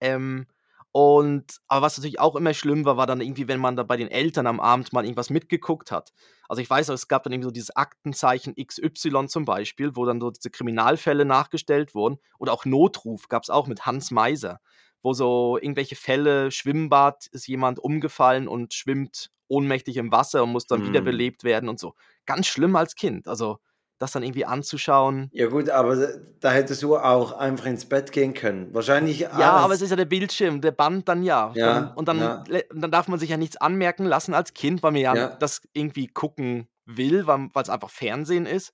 [0.00, 0.46] Ähm,
[0.92, 3.96] und aber was natürlich auch immer schlimm war, war dann irgendwie, wenn man da bei
[3.96, 6.12] den Eltern am Abend mal irgendwas mitgeguckt hat.
[6.48, 10.20] Also, ich weiß es gab dann irgendwie so dieses Aktenzeichen XY zum Beispiel, wo dann
[10.20, 14.60] so diese Kriminalfälle nachgestellt wurden oder auch Notruf gab's auch mit Hans Meiser,
[15.02, 20.66] wo so irgendwelche Fälle, Schwimmbad, ist jemand umgefallen und schwimmt ohnmächtig im Wasser und muss
[20.66, 20.88] dann Hm.
[20.88, 21.94] wiederbelebt werden und so.
[22.26, 23.26] Ganz schlimm als Kind.
[23.26, 23.58] Also,
[23.98, 25.28] das dann irgendwie anzuschauen.
[25.32, 26.08] Ja gut, aber
[26.40, 28.72] da hättest du auch einfach ins Bett gehen können.
[28.72, 29.82] Wahrscheinlich Ja, aber es alles.
[29.82, 31.52] ist ja der Bildschirm, der Band dann ja.
[31.54, 34.82] Dann Ja, und dann ja, dann darf man sich ja nichts anmerken lassen als Kind,
[34.82, 35.28] weil man ja ja.
[35.38, 38.72] das irgendwie gucken will, weil es einfach Fernsehen ist.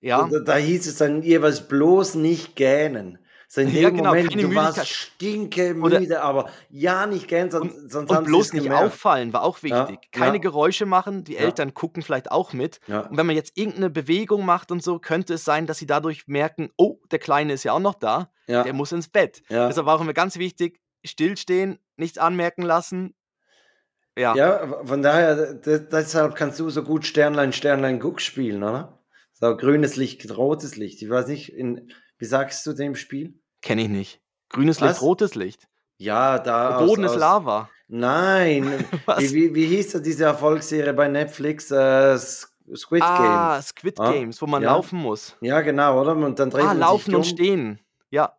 [0.00, 0.28] Ja.
[0.30, 3.18] Da, da hieß es dann jeweils bloß nicht gähnen.
[3.48, 4.76] So in dem Ja, genau, Moment, keine du Müdigkeit.
[4.76, 8.84] warst stinke Oder- müde, aber ja nicht gähnen, sonst, sonst Und bloß nicht gemerkt.
[8.86, 10.10] auffallen, war auch Ja, wichtig.
[10.10, 10.40] Keine ja.
[10.42, 11.40] Geräusche machen, die Ja.
[11.40, 12.80] Eltern gucken vielleicht auch mit.
[12.88, 13.00] Ja.
[13.02, 16.26] Und wenn man jetzt irgendeine Bewegung macht und so, könnte es sein, dass sie dadurch
[16.26, 18.64] merken, oh, der Kleine ist ja auch noch da, Ja.
[18.64, 19.42] der muss ins Bett.
[19.48, 19.68] Ja.
[19.68, 23.14] Deshalb war auch immer ganz wichtig, stillstehen, nichts anmerken lassen.
[24.18, 28.98] Ja, Ja, von daher, de- deshalb kannst du so gut Sternlein, Sternlein, Guck spielen, oder?
[29.34, 31.02] So grünes Licht, rotes Licht.
[31.02, 33.34] Ich weiß nicht, in, wie sagst du dem Spiel?
[33.62, 34.20] kenne ich nicht.
[34.48, 34.88] Grünes Was?
[34.90, 35.68] Licht, rotes Licht.
[35.98, 36.68] Ja, da.
[36.68, 37.68] Der aus- Boden ist aus- Lava.
[37.88, 38.84] Nein.
[39.06, 39.20] Was?
[39.20, 41.70] wie, wie, wie hieß da diese Erfolgsserie bei Netflix?
[41.70, 43.62] Äh, Squid Ah, Game.
[43.62, 44.72] Squid Ah, Games, wo man ja.
[44.72, 45.36] laufen muss.
[45.40, 46.16] Ja, genau, oder?
[46.16, 47.24] Und dann dreht Ah, man laufen und um.
[47.24, 47.80] stehen.
[48.10, 48.36] Ja,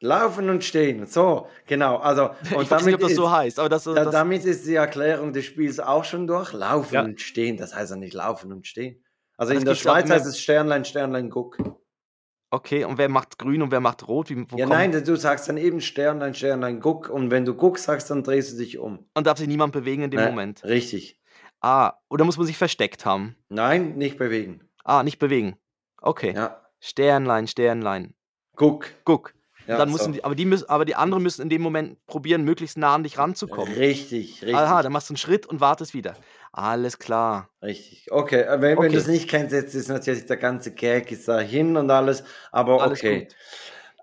[0.00, 1.06] Laufen und stehen.
[1.06, 1.96] So, genau.
[1.96, 4.44] Also, ich und weiß nicht, ob das ist, so heißt, aber das, da, das damit
[4.44, 6.52] ist die Erklärung des Spiels auch schon durch.
[6.52, 7.02] Laufen Ja.
[7.02, 7.56] und stehen.
[7.56, 9.02] Das heißt ja nicht laufen und stehen.
[9.36, 11.58] Also Das in der Schweiz heißt es Sternlein, Sternlein, Guck.
[12.50, 12.84] Okay.
[12.84, 14.30] Und wer macht grün und wer macht rot?
[14.30, 17.08] Wie, Ja, nein, du sagst dann eben Sternlein, Sternlein, Guck.
[17.08, 19.06] Und wenn du Guck sagst, dann drehst du dich um.
[19.14, 20.26] Und darf sich niemand bewegen in dem Ne?
[20.26, 20.64] Moment.
[20.64, 21.20] Richtig.
[21.60, 23.34] Ah, oder muss man sich versteckt haben?
[23.48, 24.60] Nein, nicht bewegen.
[24.84, 25.56] Ah, nicht bewegen.
[26.00, 26.32] Okay.
[26.34, 26.62] Ja.
[26.80, 28.14] Sternlein, Sternlein.
[28.54, 28.86] Guck.
[29.04, 29.34] Guck.
[29.68, 29.92] Ja, dann so.
[29.92, 32.94] müssen die, aber die müssen, aber die anderen müssen in dem Moment probieren, möglichst nah
[32.94, 33.74] an dich ranzukommen.
[33.74, 34.54] Richtig, richtig.
[34.54, 36.16] Aha, dann machst du einen Schritt und wartest wieder.
[36.52, 37.50] Alles klar.
[37.62, 38.10] Richtig.
[38.10, 38.88] Okay, äh, wenn, wenn Okay.
[38.92, 42.82] du es nicht kennst, jetzt ist natürlich der ganze Gag ist dahin und alles, aber
[42.82, 43.24] Alles okay.
[43.24, 43.36] gut.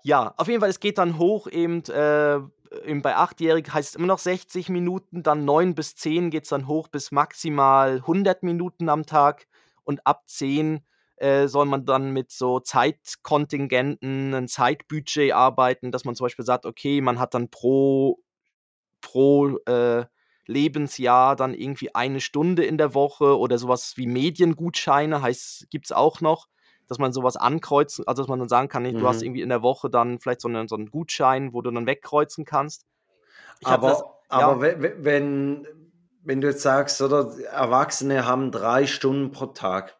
[0.02, 2.36] Ja, auf jeden Fall, es geht dann hoch, eben, äh,
[2.84, 6.50] eben bei achtjährig heißt es immer noch 60 Minuten, dann 9 bis 10 geht es
[6.50, 9.46] dann hoch bis maximal 100 Minuten am Tag
[9.84, 10.80] und ab 10
[11.16, 16.66] äh, soll man dann mit so Zeitkontingenten, ein Zeitbudget arbeiten, dass man zum Beispiel sagt,
[16.66, 18.20] okay, man hat dann pro,
[19.00, 20.04] pro äh,
[20.46, 25.92] Lebensjahr dann irgendwie eine Stunde in der Woche oder sowas wie Mediengutscheine, heißt, gibt es
[25.92, 26.46] auch noch,
[26.86, 29.26] dass man sowas ankreuzen, also dass man dann sagen kann, du hast Mhm.
[29.26, 32.44] irgendwie in der Woche dann vielleicht so einen, so einen Gutschein, wo du dann wegkreuzen
[32.44, 32.84] kannst.
[33.60, 34.60] Ich Aber, das- aber ja.
[34.60, 35.66] we- we- wenn,
[36.22, 39.95] wenn du jetzt sagst, oder Erwachsene haben drei Stunden pro Tag,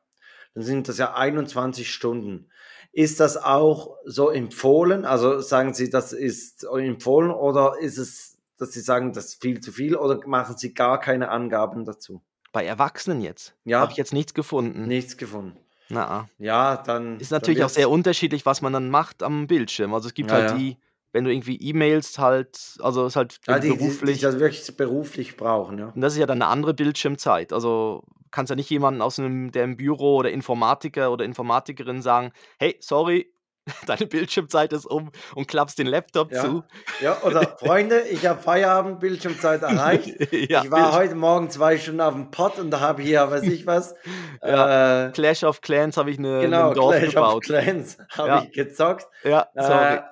[0.56, 2.48] dann sind das ja 21 Stunden.
[2.92, 5.04] Ist das auch so empfohlen?
[5.04, 9.60] Also sagen Sie, das ist empfohlen oder ist es, dass Sie sagen, das ist viel
[9.60, 12.22] zu viel oder machen Sie gar keine Angaben dazu?
[12.52, 13.80] Bei Erwachsenen jetzt Ja.
[13.80, 14.86] habe ich jetzt nichts gefunden.
[14.86, 15.58] Nichts gefunden.
[15.90, 16.28] Na, ah.
[16.38, 17.20] Ja, dann.
[17.20, 19.92] ist dann natürlich auch wird's- sehr unterschiedlich, was man dann macht am Bildschirm.
[19.92, 20.56] Also es gibt Ja, halt ja.
[20.56, 20.78] die,
[21.16, 24.20] wenn du irgendwie E-Mails halt, also es ist halt Ja, die, die, die beruflich.
[24.20, 25.87] das wirklich beruflich brauchen, ja.
[25.94, 27.55] Und das ist ja dann eine andere Bildschirmzeit.
[27.55, 32.33] Also kannst ja nicht jemanden aus einem, der im Büro oder Informatiker oder Informatikerin sagen,
[32.59, 33.33] hey, sorry,
[33.87, 36.42] deine Bildschirmzeit ist um und klappst den Laptop Ja.
[36.42, 36.64] zu.
[37.02, 40.09] Ja, oder Freunde, ich habe Feierabend, Bildschirmzeit erreicht.
[40.50, 43.44] ja, ich war heute Morgen zwei Stunden auf dem Pott und da habe hier, weiß
[43.44, 43.94] ich was,
[44.42, 47.44] Ja, äh, Clash of Clans habe ich eine, genau, ein Dorf Clash of gebaut.
[47.44, 49.07] Clans habe ich gezockt.
[49.24, 49.94] Ja, sorry.
[49.94, 50.02] Äh,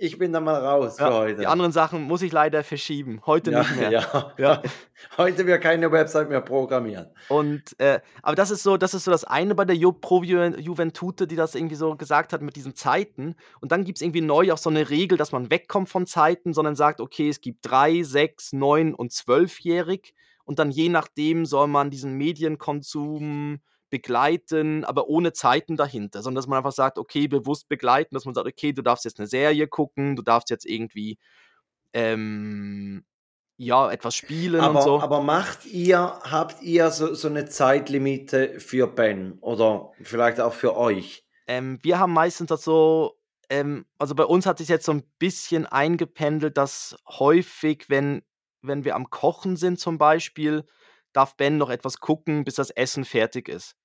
[0.00, 1.40] ich bin da mal raus für ja, heute.
[1.40, 3.20] die anderen Sachen muss ich leider verschieben.
[3.26, 3.90] Heute ja, nicht mehr.
[3.90, 4.32] Ja.
[4.38, 4.62] Ja.
[5.18, 7.08] Heute wir keine Website mehr programmieren.
[7.28, 10.22] Und äh, aber das ist so, das ist so das eine bei der Ju Pro
[10.22, 13.34] Ju Juventute, die das irgendwie so gesagt hat mit diesen Zeiten.
[13.60, 16.54] Und dann gibt es irgendwie neu auch so eine Regel, dass man wegkommt von Zeiten,
[16.54, 20.14] sondern sagt, okay, es gibt drei, sechs, neun und zwölfjährig.
[20.44, 23.60] Und dann je nachdem soll man diesen Medienkonsum
[23.90, 28.34] begleiten, aber ohne Zeiten dahinter, sondern dass man einfach sagt, okay, bewusst begleiten, dass man
[28.34, 31.18] sagt, okay, du darfst jetzt eine Serie gucken, du darfst jetzt irgendwie
[31.92, 33.04] ähm,
[33.62, 35.00] ja, etwas spielen Aber, und so.
[35.00, 40.76] aber macht ihr, habt ihr so, so eine Zeitlimite für Ben oder vielleicht auch für
[40.78, 41.26] euch?
[41.46, 43.18] Ähm, wir haben meistens das so,
[43.50, 48.22] ähm, also bei uns hat sich jetzt so ein bisschen eingependelt, dass häufig, wenn,
[48.62, 50.64] wenn wir am Kochen sind zum Beispiel,
[51.12, 53.76] darf Ben noch etwas gucken, bis das Essen fertig ist.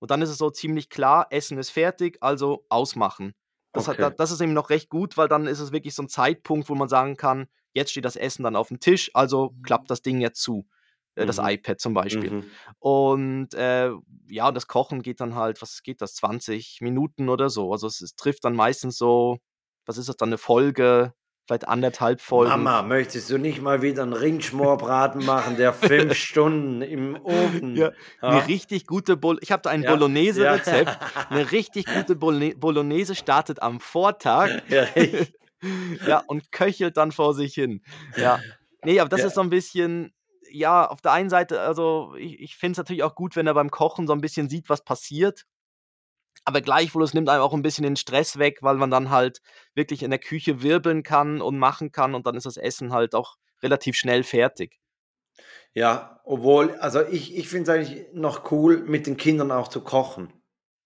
[0.00, 3.34] Und dann ist es so ziemlich klar, Essen ist fertig, also ausmachen.
[3.72, 4.02] Das, Okay.
[4.02, 6.68] hat, das ist eben noch recht gut, weil dann ist es wirklich so ein Zeitpunkt,
[6.68, 10.02] wo man sagen kann, jetzt steht das Essen dann auf dem Tisch, also klappt das
[10.02, 10.66] Ding jetzt zu.
[11.14, 11.44] Äh, Das Mhm.
[11.44, 12.32] iPad zum Beispiel.
[12.32, 12.56] Mhm.
[12.78, 13.92] Und äh,
[14.28, 17.72] ja, das Kochen geht dann halt, was geht das, 20 Minuten oder so.
[17.72, 19.38] Also es, es trifft dann meistens so,
[19.86, 21.14] was ist das dann, eine Folge,
[21.46, 22.50] vielleicht anderthalb Folgen.
[22.62, 27.76] Mama, möchtest du nicht mal wieder einen Ringschmorbraten machen, der fünf Stunden im Ofen?
[27.76, 30.88] Ja, Eine richtig gute Bol Ich habe da ein Ja, Bolognese-Rezept.
[30.88, 31.26] Ja.
[31.30, 34.86] Eine richtig gute Bolo Bolognese startet am Vortag Ja,
[36.06, 37.82] ja, und köchelt dann vor sich hin.
[38.16, 38.40] Ja.
[38.84, 39.26] Nee, aber das Ja.
[39.26, 40.14] ist so ein bisschen,
[40.50, 43.54] ja, auf der einen Seite, also ich, ich finde es natürlich auch gut, wenn er
[43.54, 45.44] beim Kochen so ein bisschen sieht, was passiert.
[46.44, 49.40] Aber gleichwohl, es nimmt einem auch ein bisschen den Stress weg, weil man dann halt
[49.74, 53.14] wirklich in der Küche wirbeln kann und machen kann und dann ist das Essen halt
[53.14, 54.78] auch relativ schnell fertig.
[55.72, 59.82] ja, obwohl, also ich, ich finde es eigentlich noch cool, mit den Kindern auch zu
[59.82, 60.32] kochen.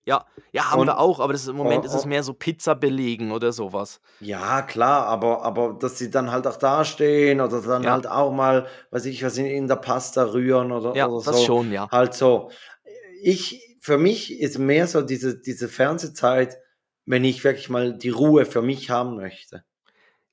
[0.06, 2.08] Ja, ja, haben Und wir auch, aber das ist im Moment oh, ist es oh,
[2.08, 4.00] mehr so Pizza belegen oder sowas.
[4.20, 8.32] ja, klar, aber, aber dass sie dann halt auch dastehen oder dann Ja, halt auch
[8.32, 11.44] mal, weiß ich was, in, in der Pasta rühren oder, ja, oder das so.
[11.44, 11.90] schon, ja.
[11.90, 12.50] Halt so.
[13.24, 16.58] Ich, für mich ist mehr so diese, diese Fernsehzeit,
[17.06, 19.64] wenn ich wirklich mal die Ruhe für mich haben möchte.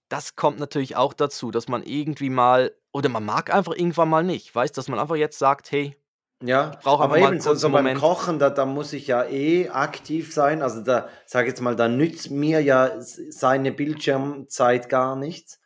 [0.09, 4.23] Das kommt natürlich auch dazu, dass man irgendwie mal oder man mag einfach irgendwann mal
[4.23, 5.97] nicht, weißt, dass man einfach jetzt sagt: „Hey, ich
[6.43, 9.69] Ja, brauche aber eben so, so beim Moment.“ Kochen, da, da muss ich ja eh
[9.69, 10.63] aktiv sein.
[10.63, 15.60] Also da, sage jetzt mal, da nützt mir ja seine Bildschirmzeit gar nichts.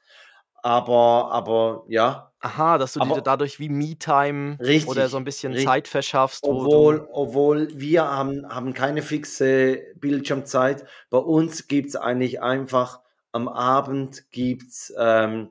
[0.66, 5.54] Aber, aber ja, Aha, dass du dir aber dadurch wie Me-Time oder so ein bisschen
[5.54, 5.68] richtig.
[5.68, 10.86] Zeit verschaffst, Obwohl, obwohl wir haben, haben keine fixe Bildschirmzeit.
[11.12, 13.02] Bei uns gibt es eigentlich einfach
[13.32, 15.50] am Abend gibt's ähm,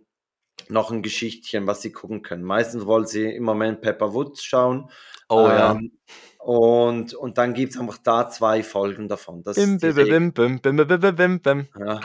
[0.69, 2.43] noch ein Geschichtchen, was sie gucken können.
[2.43, 4.91] Meistens wollen sie im Moment Pepper Woods schauen.
[5.29, 5.73] Oh ja.
[5.73, 5.93] Ähm,
[6.39, 9.43] und, und dann gibt es einfach da zwei Folgen davon.
[9.45, 11.69] Das Bim, bim, bim, bim, bim, bim, bim, bim, bim.
[11.79, 12.01] Ja.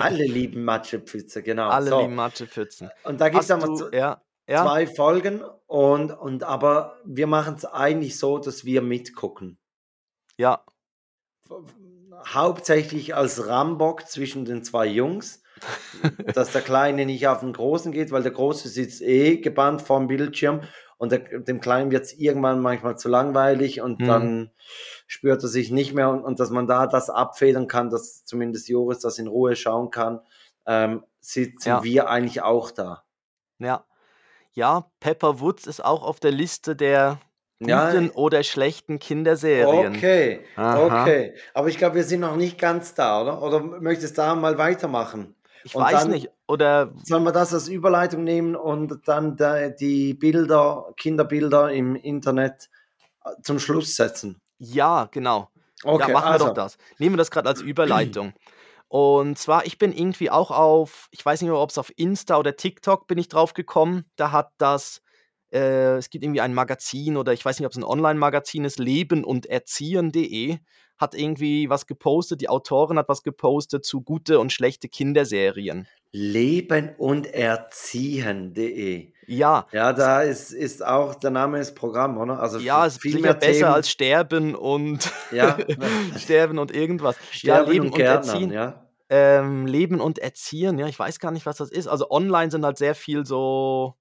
[0.00, 1.68] Alle lieben Matschepfütze, genau.
[1.68, 2.00] Alle So.
[2.00, 2.90] lieben Matschepfützen.
[3.04, 4.62] Und da gibt es z- ja, ja?
[4.64, 9.58] zwei Folgen und, und aber wir machen es eigentlich so, dass wir mitgucken.
[10.36, 10.64] Ja.
[12.26, 15.42] Hauptsächlich als Rambock zwischen den zwei Jungs,
[16.34, 20.06] dass der Kleine nicht auf den Großen geht, weil der Große sitzt eh gebannt vorm
[20.06, 20.60] Bildschirm
[20.98, 24.06] und der, dem Kleinen wird es irgendwann manchmal zu langweilig und Mhm.
[24.06, 24.50] dann
[25.10, 28.68] spürt er sich nicht mehr und, und dass man da das abfedern kann, dass zumindest
[28.68, 30.20] Joris das in Ruhe schauen kann,
[30.66, 31.82] ähm, sitzen Ja.
[31.82, 33.02] wir eigentlich auch da.
[33.58, 33.84] Ja.
[34.52, 37.18] Ja, Pepper Woods ist auch auf der Liste der
[37.60, 39.96] Ja, guten oder schlechten Kinderserien.
[39.96, 41.02] okay, Aha.
[41.02, 41.34] okay.
[41.54, 43.42] Aber ich glaube, wir sind noch nicht ganz da, oder?
[43.42, 45.34] Oder möchtest du da mal weitermachen?
[45.64, 46.30] Ich Und weiß dann nicht.
[46.46, 52.70] Oder sollen wir das als Überleitung nehmen und dann da, die Bilder, Kinderbilder im Internet
[53.24, 54.40] äh, zum Schluss setzen?
[54.60, 55.50] Ja, genau.
[55.82, 56.54] Ja, Okay, machen wir doch also.
[56.54, 56.78] das.
[56.98, 58.34] Nehmen wir das gerade als Überleitung.
[58.88, 62.36] Und zwar, ich bin irgendwie auch auf, ich weiß nicht mehr, ob es auf Insta
[62.38, 64.04] oder TikTok bin ich drauf gekommen.
[64.16, 65.00] Da hat das,
[65.52, 68.78] äh, es gibt irgendwie ein Magazin oder ich weiß nicht, ob es ein Online-Magazin ist,
[68.78, 70.58] leben und erziehen.de,
[70.98, 72.40] hat irgendwie was gepostet.
[72.40, 75.86] Die Autorin hat was gepostet zu gute und schlechte Kinderserien.
[76.12, 77.26] Leben und
[78.04, 79.12] erziehen.de.
[79.26, 82.40] Ja, Ja, da ist, ist auch der Name ist Programm, oder?
[82.40, 83.64] Also ja, ist viel mehr besser Themen.
[83.72, 85.56] als sterben und Ja,
[86.18, 87.16] sterben und irgendwas.
[87.42, 88.52] Ja, Sterben leben und und Gärtnern, erziehen.
[88.52, 88.86] ja.
[89.12, 91.88] Ähm, Leben und Erziehen, ja, ich weiß gar nicht, was das ist.
[91.88, 93.94] Also online sind halt sehr viel so,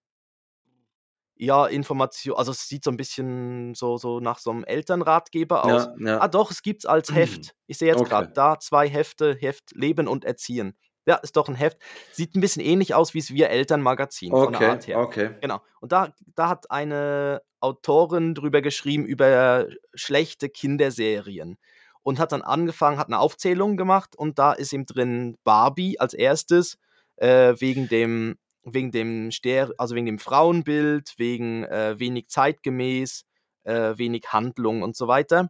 [1.42, 5.88] ja, Information, also es sieht so ein bisschen so, so nach so einem Elternratgeber aus.
[5.98, 6.22] Ja, ja.
[6.22, 7.56] Ah, doch, es gibt's als Heft.
[7.66, 8.34] Ich sehe jetzt gerade Okay.
[8.36, 10.76] da zwei Hefte, Heft Leben und Erziehen.
[11.06, 11.78] Ja, ist doch ein Heft.
[12.12, 15.00] Sieht ein bisschen ähnlich aus wie das Wir Eltern-Magazin von der Okay, Art her.
[15.00, 15.30] okay.
[15.42, 15.62] Genau.
[15.80, 21.58] Und da, da hat eine Autorin drüber geschrieben, über schlechte Kinderserien.
[22.04, 26.14] Und hat dann angefangen, hat eine Aufzählung gemacht und da ist ihm drin Barbie als
[26.14, 26.78] erstes,
[27.16, 33.26] äh, wegen dem, wegen dem Ster also wegen dem Frauenbild, wegen äh, wenig zeitgemäß,
[33.64, 35.50] äh, wenig Handlung und so weiter.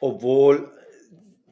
[0.00, 0.72] Obwohl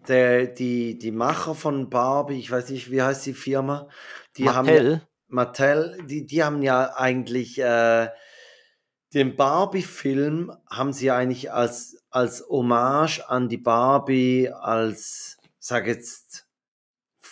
[0.08, 3.88] der, die, die Macher von Barbie, ich weiß nicht, wie heißt die Firma,
[4.36, 8.08] die haben ja, Mattel, Mattel, die, die haben ja eigentlich äh,
[9.14, 16.43] den Barbie-Film haben sie eigentlich als, als Hommage an die Barbie, als, sag jetzt,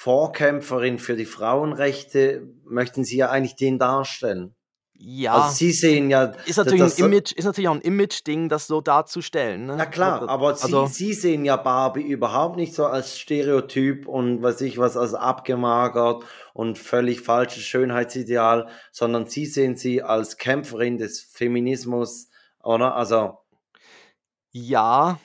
[0.02, 4.56] Vorkämpferin für die Frauenrechte, möchten sie ja eigentlich den darstellen.
[4.98, 8.48] Also ja, sie sehen ja, ist natürlich ein das, Image, ist natürlich auch ein Image-Ding,
[8.48, 9.66] das so darzustellen.
[9.66, 9.76] Ne?
[9.76, 14.42] Na klar, aber sie, also, sie sehen ja Barbie überhaupt nicht so als Stereotyp und
[14.42, 20.98] weiß ich was, als abgemagert und völlig falsches Schönheitsideal, sondern sie sehen sie als Kämpferin
[20.98, 22.28] des Feminismus,
[22.60, 22.96] oder?
[22.96, 23.38] Also,
[24.50, 25.20] ja,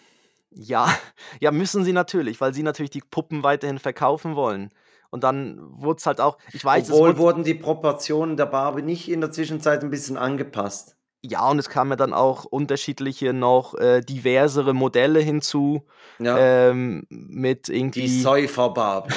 [0.58, 0.88] ja,
[1.39, 4.72] ja, müssen sie natürlich, weil sie natürlich die Puppen weiterhin verkaufen wollen.
[5.10, 8.82] Und dann wurde es halt auch, ich weiß, obwohl wurde, wurden die Proportionen der Barbie
[8.82, 10.98] nicht in der Zwischenzeit ein bisschen angepasst.
[11.22, 15.84] ja, und es kamen ja dann auch unterschiedliche noch äh, diversere Modelle hinzu,
[16.20, 16.38] Ja,
[16.70, 19.13] ähm, mit die irgendwie Säufer-Barbie.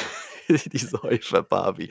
[0.73, 1.89] die Säufer Barbie.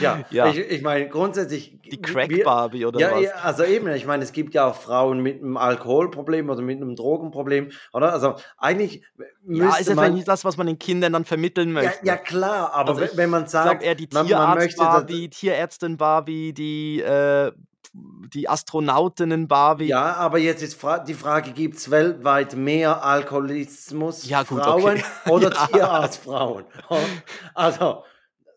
[0.00, 3.22] Ja, Ja, ich, ich meine, grundsätzlich, die wir, Crack Barbie oder Ja, was?
[3.22, 6.76] ja, also eben, ich meine, es gibt ja auch Frauen mit einem Alkoholproblem oder mit
[6.76, 8.12] einem Drogenproblem, oder?
[8.12, 9.24] Also eigentlich Ja,
[9.68, 12.06] ist müsste ja man, nicht das, was man den Kindern dann vermitteln ja, möchte.
[12.06, 15.28] ja klar, aber Also we- wenn man sag sagt, eher die man, man möchte, Tierarzt-Barbie,
[15.30, 17.52] Tierärztin Barbie, die, äh,
[17.92, 19.86] die Astronautinnen Barbie.
[19.88, 24.98] ja, aber jetzt ist fra die Frage, gibt es weltweit mehr Alkoholismus Ja, gut, Frauen
[24.98, 25.04] okay.
[25.30, 25.66] oder Ja.
[25.66, 26.64] Tierarztfrauen?
[27.54, 28.04] Also,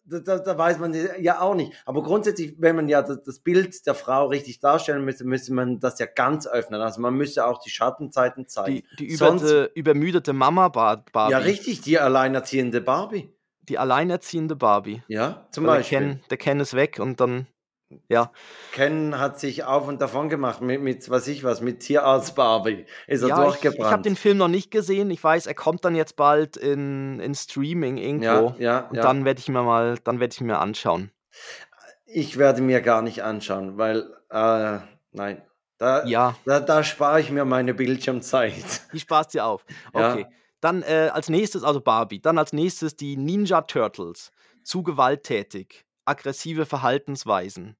[0.06, 1.72] da, da, da, weiß man ja auch nicht.
[1.86, 5.80] Aber grundsätzlich, wenn man ja das, das, Bild der Frau richtig darstellen müsste, müsste man
[5.80, 6.82] das ja ganz öffnen.
[6.82, 8.84] Also man müsste auch die Schattenzeiten zeigen.
[9.00, 11.32] Die, die Sonst, übermüdete Mama Barbie.
[11.32, 13.30] Ja, richtig, die alleinerziehende Barbie.
[13.70, 15.04] Die alleinerziehende Barbie.
[15.08, 16.00] Ja, zum Beispiel.
[16.00, 17.48] Der Ken, der Ken ist weg und dann
[18.10, 18.32] ja.
[18.72, 22.86] Ken hat sich auf und davon gemacht mit, mit was ich was, mit Tierarzt Barbie.
[23.08, 23.80] Ist er ja, durchgebrannt.
[23.80, 25.12] Ich, ich habe den Film noch nicht gesehen.
[25.12, 28.26] Ich weiß, er kommt dann jetzt bald in, in Streaming irgendwo.
[28.26, 29.02] Ja, ja, und ja.
[29.02, 31.12] dann werde ich mir mal, dann werde ich mir anschauen.
[32.06, 34.80] Ich werde mir gar nicht anschauen, weil, äh,
[35.12, 35.42] nein.
[35.80, 36.36] Da, ja.
[36.46, 38.54] da, da spare ich mir meine Bildschirmzeit.
[38.94, 39.66] Die sparst dir auf.
[39.92, 40.22] Okay.
[40.22, 40.28] Ja.
[40.62, 42.22] Dann äh, als nächstes, also Barbie.
[42.22, 44.32] Dann als nächstes die Ninja Turtles.
[44.64, 45.86] Zu gewalttätig.
[46.06, 47.76] Aggressive Verhaltensweisen.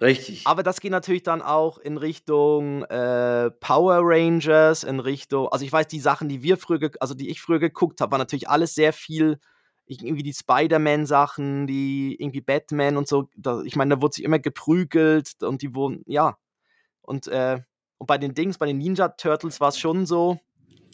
[0.00, 0.46] Richtig.
[0.46, 5.72] Aber das geht natürlich dann auch in Richtung äh, Power Rangers, in Richtung, also ich
[5.72, 8.74] weiß, die Sachen, die wir früher, also die ich früher geguckt habe, waren natürlich alles
[8.74, 9.38] sehr viel,
[9.86, 13.28] irgendwie die Spider-Man-Sachen, die irgendwie Batman und so.
[13.36, 16.38] Da, ich meine, da wurde sich immer geprügelt und die wurden, ja.
[17.02, 17.60] Und, äh,
[17.98, 20.38] und bei den Dings, bei den Ninja Turtles war es schon so,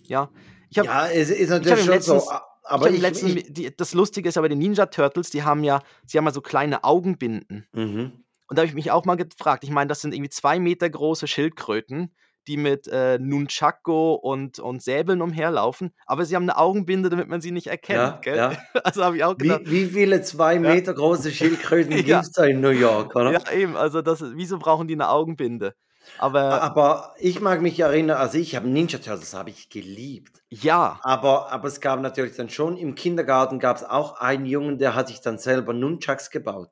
[0.07, 0.31] ja.
[0.71, 2.33] Ich hab, ja, es ist natürlich schon letztens, so.
[2.65, 5.83] Aber ich, ich, die, das Lustige ist ja bei den Ninja Turtles, die haben ja,
[6.05, 7.69] sie haben ja so kleine Augenbinden.
[7.73, 8.25] Mhm.
[8.49, 10.89] Und da habe ich mich auch mal gefragt, ich meine, das sind irgendwie zwei Meter
[10.89, 12.15] große Schildkröten,
[12.47, 17.41] die mit äh, Nunchako und, und Säbeln umherlaufen, aber sie haben eine Augenbinde, damit man
[17.41, 18.25] sie nicht erkennt.
[18.25, 18.53] Ja, ja.
[18.85, 19.63] Also habe ich auch gedacht.
[19.65, 22.03] Wie, wie viele zwei Meter große Schildkröten ja.
[22.03, 23.33] gibt es da in New York, oder?
[23.33, 23.77] Ja, eben.
[23.77, 25.75] Also das, wieso brauchen die eine Augenbinde?
[26.19, 30.41] Aber, aber ich mag mich erinnern, also ich habe Ninja Turtles, habe ich geliebt.
[30.49, 31.01] Ja.
[31.03, 34.95] Aber, aber es gab natürlich dann schon, im Kindergarten gab es auch einen Jungen, der
[34.95, 36.71] hat sich dann selber Nunchucks gebaut.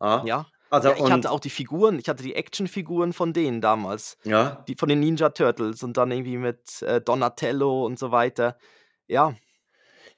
[0.00, 0.24] Ja.
[0.24, 0.46] ja.
[0.74, 4.16] Also, ja, ich hatte auch die Figuren, ich hatte die Actionfiguren von denen damals.
[4.24, 4.64] Ja.
[4.66, 8.56] Die von den Ninja Turtles und dann irgendwie mit äh, Donatello und so weiter.
[9.06, 9.34] Ja.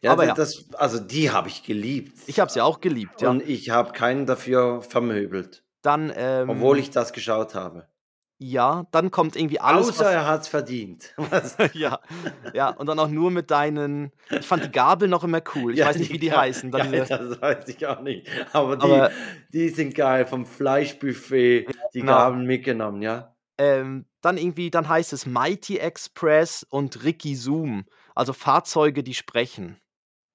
[0.00, 0.78] Ja, Aber das, ja.
[0.78, 2.18] also die habe ich geliebt.
[2.26, 3.30] Ich habe sie auch geliebt, ja.
[3.30, 5.64] Und ich habe keinen dafür vermöbelt.
[5.82, 7.88] Dann, ähm, Obwohl ich das geschaut habe.
[8.38, 9.88] Ja, dann kommt irgendwie alles.
[9.88, 11.14] Außer er hat's verdient.
[11.72, 12.01] ja,
[12.53, 14.12] ja, und dann auch nur mit deinen.
[14.31, 15.72] Ich fand die Gabel noch immer cool.
[15.72, 16.70] Ich ja, weiß nicht, wie die ja, heißen.
[16.70, 18.29] Dann ja, das weiß ich auch nicht.
[18.53, 19.11] Aber die, Aber,
[19.53, 20.27] die sind geil.
[20.27, 22.12] Vom Fleischbuffet die genau.
[22.12, 23.35] Gabeln mitgenommen, ja.
[23.59, 27.87] Ähm, dann irgendwie, dann heißt es Mighty Express und Ricky Zoom.
[28.14, 29.81] Also Fahrzeuge, die sprechen.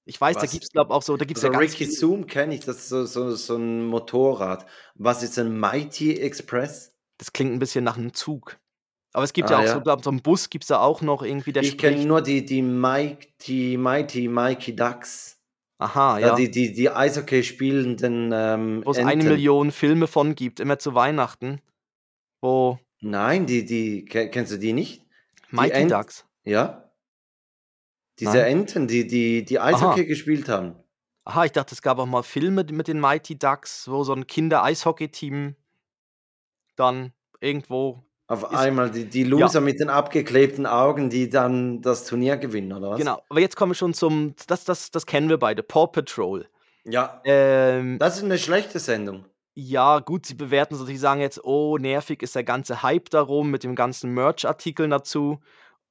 [0.06, 0.44] Ich weiß, Was?
[0.44, 2.26] da gibt es, glaube ich, auch so, da gibt es also ja ganz Ricky Zoom
[2.26, 4.66] kenne ich, das ist so, so, so ein Motorrad.
[4.96, 6.91] Was ist ein Mighty Express?
[7.22, 8.58] Das klingt ein bisschen nach einem Zug.
[9.14, 9.74] Aber es gibt ah, ja auch ja.
[9.74, 12.24] so, glaube so einen Bus gibt es da auch noch irgendwie, der Ich kenne nur
[12.24, 15.40] die, die Mighty, Mighty Mikey Ducks.
[15.78, 16.30] Aha, ja.
[16.30, 16.36] ja.
[16.36, 20.96] Die, die, die Eishockey spielenden ähm, Wo es eine Million Filme von gibt, immer zu
[20.96, 21.62] Weihnachten.
[22.42, 22.80] Wo.
[23.02, 25.06] Nein, die, die, kennst du die nicht?
[25.52, 26.26] Mighty Ent Ducks.
[26.44, 26.92] Ja.
[28.20, 28.62] Diese Nein.
[28.62, 30.08] Enten, die, die, die Eishockey Aha.
[30.08, 30.74] gespielt haben.
[31.26, 34.26] Aha, ich dachte, es gab auch mal Filme mit den Mighty Ducks, wo so ein
[34.26, 35.56] Kinder-Eishockey-Team
[36.76, 38.04] dann irgendwo.
[38.28, 39.62] Auf einmal die, die Loser ja.
[39.62, 42.98] mit den abgeklebten Augen, die dann das Turnier gewinnen, oder was?
[42.98, 46.48] Genau, aber jetzt kommen wir schon zum, das, das, das kennen wir beide, Paw Patrol.
[46.86, 47.22] Ja.
[47.26, 49.26] Ähm, das ist eine schlechte Sendung.
[49.54, 53.52] Ja, gut, sie bewerten es, sie sagen jetzt, oh, nervig ist der ganze Hype darum
[53.52, 55.40] mit dem ganzen Merch-Artikeln dazu.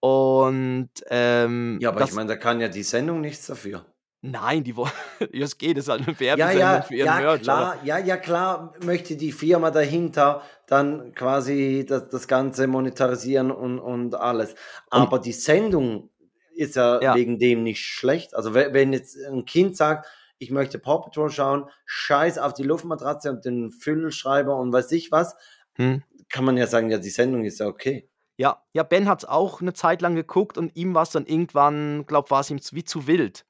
[0.00, 3.84] Und ähm, ja, aber ich meine, da kann ja die Sendung nichts dafür.
[4.22, 4.92] Nein, die wollen,
[5.58, 7.42] geht, es ist halt eine Werbesendung ja, ja, für ihren ja, Merch.
[7.42, 13.78] Klar, ja, ja, klar möchte die Firma dahinter dann quasi das, das Ganze monetarisieren und,
[13.78, 14.54] und alles.
[14.90, 16.10] Aber und, die Sendung
[16.54, 18.34] ist ja, ja, wegen dem nicht schlecht.
[18.34, 20.06] Also wenn jetzt ein Kind sagt,
[20.38, 25.10] ich möchte Paw Patrol schauen, scheiß auf die Luftmatratze und den Füllschreiber und weiß ich
[25.10, 25.34] was,
[25.76, 26.02] hm.
[26.28, 28.10] kann man ja sagen, ja, die Sendung ist ja okay.
[28.36, 31.26] Ja, ja, Ben hat es auch eine Zeit lang geguckt und ihm war es dann
[31.26, 33.44] irgendwann, glaube war es ihm wie zu wild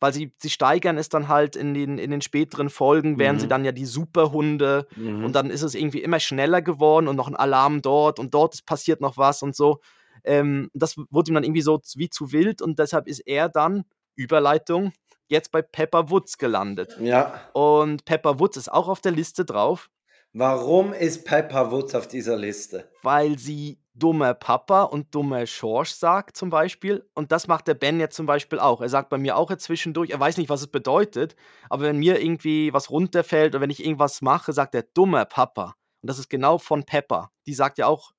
[0.00, 3.40] weil sie, sie steigern es dann halt in den, in den späteren Folgen, wären mhm.
[3.40, 5.24] sie dann ja die Superhunde mhm.
[5.24, 8.64] und dann ist es irgendwie immer schneller geworden und noch ein Alarm dort und dort
[8.66, 9.80] passiert noch was und so.
[10.24, 13.84] Ähm, das wurde ihm dann irgendwie so wie zu wild und deshalb ist er dann,
[14.16, 14.92] Überleitung,
[15.28, 16.96] jetzt bei Pepper Woods gelandet.
[17.00, 17.40] Ja.
[17.52, 19.88] Und Pepper Woods ist auch auf der Liste drauf.
[20.32, 22.88] Warum ist Pepper Woods auf dieser Liste?
[23.02, 27.08] Weil sie dummer Papa und dummer Schorsch sagt zum Beispiel.
[27.14, 28.80] Und das macht der Ben jetzt zum Beispiel auch.
[28.80, 31.36] Er sagt bei mir auch jetzt zwischendurch, er weiß nicht, was es bedeutet,
[31.68, 35.76] aber wenn mir irgendwie was runterfällt oder wenn ich irgendwas mache, sagt er dummer Papa.
[36.02, 37.30] Und das ist genau von Pepper.
[37.46, 38.12] Die sagt ja auch,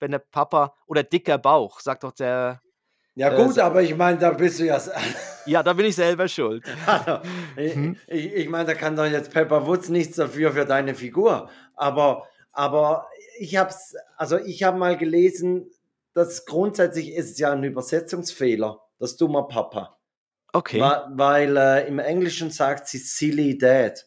[0.00, 2.60] wenn der Papa oder dicker Bauch, sagt doch der.
[3.14, 4.80] Ja, äh, gut, äh, aber ich meine, da bist du ja.
[5.46, 6.64] ja, da bin ich selber schuld.
[6.86, 7.20] Also,
[7.56, 7.96] ich, hm?
[8.08, 11.48] ich, ich meine, da kann doch jetzt Pepper Woods nichts dafür für deine Figur.
[11.76, 13.06] Aber, aber
[13.38, 13.74] ich habe
[14.16, 15.70] also ich habe mal gelesen,
[16.14, 19.98] dass grundsätzlich ist es ja ein Übersetzungsfehler, das dummer Papa.
[20.52, 20.80] Okay.
[20.80, 24.06] Wa- Weil äh, im Englischen sagt sie silly dad.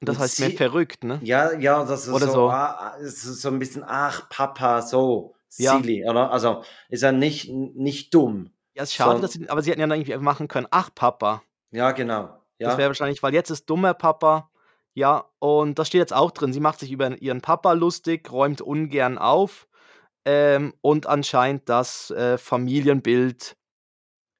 [0.00, 1.18] Und das und heißt mehr sie- verrückt, ne?
[1.22, 2.50] Ja, ja, das ist Oder so, so.
[2.50, 5.76] Ah, es ist so ein bisschen, ach, Papa, so, Ja.
[5.76, 6.30] silly, oder?
[6.30, 8.52] Also ist er nicht, nicht dumm.
[8.74, 9.22] Ja, ist schade, So.
[9.22, 11.42] dass sie, aber sie hätten ja dann irgendwie machen können, ach Papa.
[11.72, 12.38] Ja, genau.
[12.58, 12.68] Ja.
[12.68, 14.48] Das wäre wahrscheinlich, weil jetzt ist dummer Papa.
[14.94, 16.52] Ja, und das steht jetzt auch drin.
[16.52, 19.66] Sie macht sich über ihren Papa lustig, räumt ungern auf
[20.24, 23.56] ähm, und anscheinend das äh, Familienbild,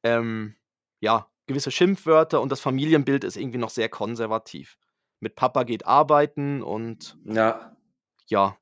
[0.03, 0.57] ähm,
[1.01, 4.77] ja, gewisse Schimpfwörter und das Familienbild ist irgendwie noch sehr konservativ.
[5.21, 7.77] Mit Papa geht arbeiten und ja.
[8.27, 8.57] ja,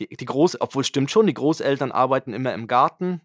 [0.00, 3.22] die, die Groß, obwohl stimmt schon, die Großeltern arbeiten immer im Garten.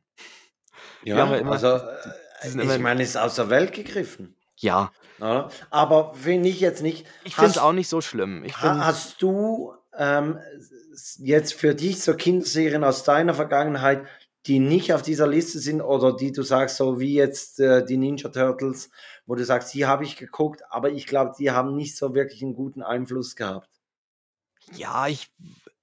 [1.03, 4.36] Ja, immer- also äh, ich meine, es ist aus der Welt gegriffen.
[4.58, 5.49] Ja, Oder?
[5.70, 7.05] Aber finde ich jetzt nicht.
[7.24, 8.43] ich finde es auch nicht so schlimm.
[8.53, 10.39] Hast du ähm,
[11.20, 14.05] jetzt für dich so Kinderserien aus deiner Vergangenheit,
[14.45, 17.97] die nicht auf dieser Liste sind oder die du sagst, so wie jetzt äh, die
[17.97, 18.89] Ninja Turtles,
[19.26, 22.41] wo du sagst, die habe ich geguckt, aber ich glaube, die haben nicht so wirklich
[22.41, 23.70] einen guten Einfluss gehabt.
[24.74, 25.30] ja, ich,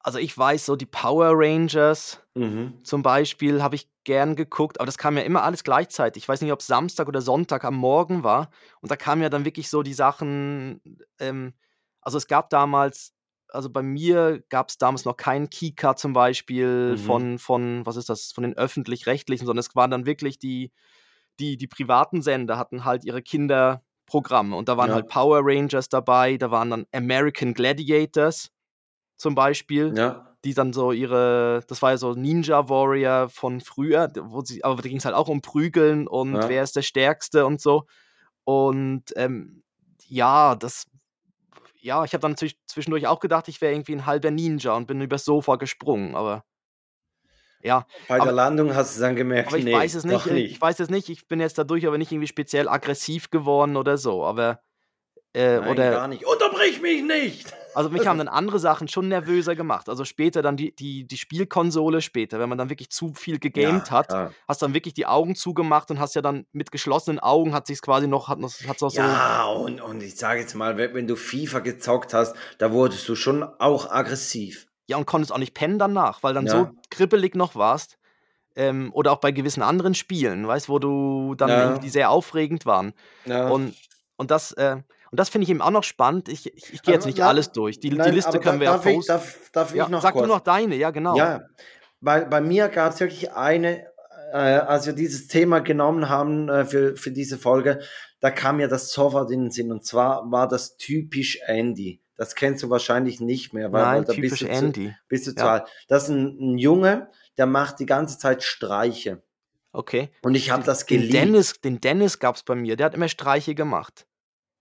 [0.05, 2.85] also ich weiß so, die Power Rangers, Mhm.
[2.85, 6.25] zum Beispiel habe ich gern geguckt, aber das kam ja immer alles gleichzeitig.
[6.25, 8.51] Ich weiß nicht, ob es Samstag oder Sonntag am Morgen war.
[8.83, 10.81] Und da kamen ja dann wirklich so die Sachen,
[11.21, 11.55] ähm,
[12.03, 13.15] also es gab damals,
[13.51, 16.99] also bei mir gab es damals noch keinen Kika zum Beispiel Mhm.
[16.99, 20.73] von, von, was ist das, von den öffentlich-rechtlichen, sondern es waren dann wirklich die,
[21.41, 24.57] die, die privaten Sender hatten halt ihre Kinderprogramme.
[24.57, 24.95] Und da waren Ja.
[24.95, 28.51] halt Power Rangers dabei, da waren dann American Gladiators
[29.17, 34.11] zum Beispiel Ja, die dann so ihre, das war ja so Ninja Warrior von früher,
[34.21, 36.49] wo sie, aber da ging es halt auch um Prügeln und Ja.
[36.49, 37.87] wer ist der Stärkste und so.
[38.45, 39.63] Und ähm,
[40.07, 40.85] ja, das,
[41.81, 44.87] ja, ich habe dann natürlich zwischendurch auch gedacht, ich wäre irgendwie ein halber Ninja und
[44.87, 46.45] bin übers Sofa gesprungen, aber
[47.63, 50.27] ja, bei Aber- der Landung hast du dann gemerkt, aber ich nee, weiß es nicht,
[50.27, 53.77] äh, ich weiß es nicht, ich bin jetzt dadurch aber nicht irgendwie speziell aggressiv geworden
[53.77, 54.61] oder so, aber
[55.33, 56.27] äh, Nein, oder gar nicht.
[56.27, 57.55] Unterbrich mich nicht!
[57.75, 59.89] Also mich haben dann andere Sachen schon nervöser gemacht.
[59.89, 63.91] Also später dann die, die, die Spielkonsole später, wenn man dann wirklich zu viel gegamed
[63.91, 67.55] hat, Ja, hast dann wirklich die Augen zugemacht und hast ja dann mit geschlossenen Augen
[67.55, 69.01] hat sich quasi noch, hat noch, hat's auch so.
[69.01, 73.15] ja und, und ich sage jetzt mal, wenn, du FIFA gezockt hast, da wurdest du
[73.15, 74.67] schon auch aggressiv.
[74.87, 76.53] Ja, und konntest auch nicht pennen danach, weil dann Ja.
[76.53, 77.99] so kribbelig noch warst.
[78.57, 81.79] Ähm, oder auch bei gewissen anderen Spielen, weißt wo du dann Ja.
[81.79, 82.93] die sehr aufregend waren.
[83.25, 83.49] Ja.
[83.49, 83.75] Und,
[84.17, 84.77] und das, äh,
[85.15, 86.29] und das finde ich eben auch noch spannend.
[86.29, 87.79] Ich, ich, ich gehe jetzt Aber nicht na- alles durch.
[87.79, 89.13] Die, Nein, die Liste können wir da, ja darf ich, posten.
[89.13, 90.27] darf, darf ja, ich noch sag kurz?
[90.27, 91.17] du noch deine, ja, genau.
[91.17, 91.43] Ja,
[92.01, 93.87] weil bei mir gab es wirklich eine,
[94.33, 97.79] äh, als wir dieses Thema genommen haben äh, für, für diese Folge,
[98.19, 99.71] da kam mir das sofort in den Sinn.
[99.71, 102.01] Und zwar war das typisch Andy.
[102.17, 104.95] Das kennst du wahrscheinlich nicht mehr, weil, weil Nein, da typisch bist du, zu, Andy.
[105.07, 105.53] bist du zu Ja.
[105.53, 105.69] alt.
[105.87, 107.09] Das ist ein, ein Junge,
[107.39, 109.23] der macht die ganze Zeit Streiche.
[109.73, 110.11] Okay.
[110.23, 111.15] Und ich habe das Den geliebt.
[111.15, 114.07] Dennis, den Dennis gab es bei mir, der hat immer Streiche gemacht.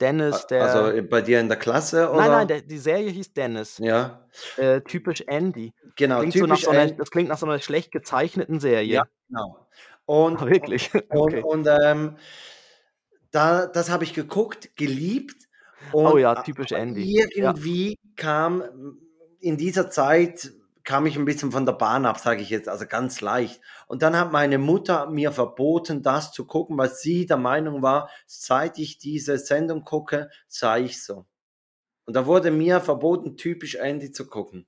[0.04, 0.64] Dennis, der.
[0.64, 2.10] also bei dir in der Klasse?
[2.10, 2.20] Oder?
[2.22, 3.78] nein, nein, der, die Serie hieß Dennis.
[3.78, 4.28] Ja,
[4.58, 5.74] Äh, typisch Andy.
[5.96, 6.20] genau.
[6.20, 6.96] Klingt typisch so einer, Andy.
[6.98, 8.94] das klingt nach so einer schlecht gezeichneten Serie.
[8.94, 9.68] Ja, genau.
[10.06, 10.94] Und, Ah, wirklich.
[10.94, 11.42] Und, okay.
[11.42, 12.18] und ähm,
[13.32, 15.36] da, das habe ich geguckt, geliebt.
[15.92, 17.18] Und oh ja, typisch Andy.
[17.20, 17.26] Ja.
[17.34, 18.64] irgendwie kam
[19.40, 20.52] in dieser Zeit
[20.84, 23.62] kam ich ein bisschen von der Bahn ab, sage ich jetzt, also ganz leicht.
[23.88, 28.10] Und dann hat meine Mutter mir verboten, das zu gucken, weil sie der Meinung war,
[28.28, 31.26] seit ich diese Sendung gucke, sei ich so.
[32.06, 34.68] Und da wurde mir verboten, typisch Andy zu gucken.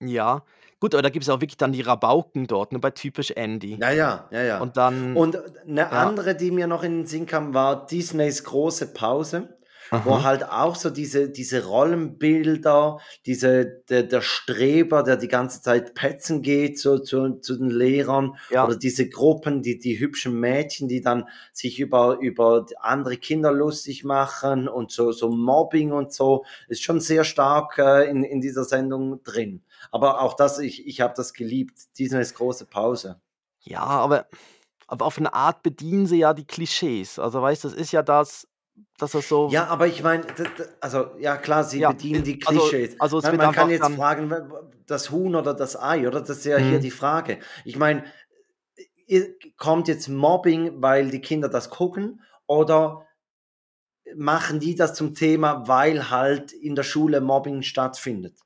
[0.00, 0.44] ja.
[0.78, 3.78] Gut, aber da gibt es auch wirklich dann die Rabauken dort, nur bei typisch Andy.
[3.80, 4.60] Ja, ja, ja, ja.
[4.60, 5.16] Und dann.
[5.16, 5.88] Und eine Ja.
[5.90, 9.55] andere, die mir noch in den Sinn kam, war Disneys große Pause,
[9.90, 10.22] wo Aha.
[10.24, 16.42] halt auch so diese, diese Rollenbilder, diese, der, der Streber, der die ganze Zeit petzen
[16.42, 18.64] geht zu, zu, zu den Lehrern, Ja.
[18.66, 24.04] oder diese Gruppen, die, die hübschen Mädchen, die dann sich über, über andere Kinder lustig
[24.04, 28.64] machen und so, so Mobbing und so, ist schon sehr stark äh, in, in dieser
[28.64, 29.62] Sendung drin.
[29.90, 33.20] Aber auch das, ich, ich habe das geliebt, Disneys große Pause.
[33.60, 34.26] Ja, aber,
[34.86, 37.18] aber auf eine Art bedienen sie ja die Klischees.
[37.18, 38.46] Also weißt du, das ist ja das,
[38.98, 39.48] dass das so.
[39.50, 40.24] Ja, aber ich meine,
[40.80, 43.00] also ja klar, sie Ja, bedienen die also- Klischees.
[43.00, 44.32] also es man kann jetzt fragen,
[44.86, 46.20] das Huhn oder das Ei, oder?
[46.20, 46.82] Das ist ja hier Mhm.
[46.82, 47.38] die Frage.
[47.64, 48.04] Ich meine,
[49.56, 53.06] kommt jetzt Mobbing, weil die Kinder das gucken, oder
[54.14, 58.38] machen die das zum Thema, weil halt in der Schule Mobbing stattfindet?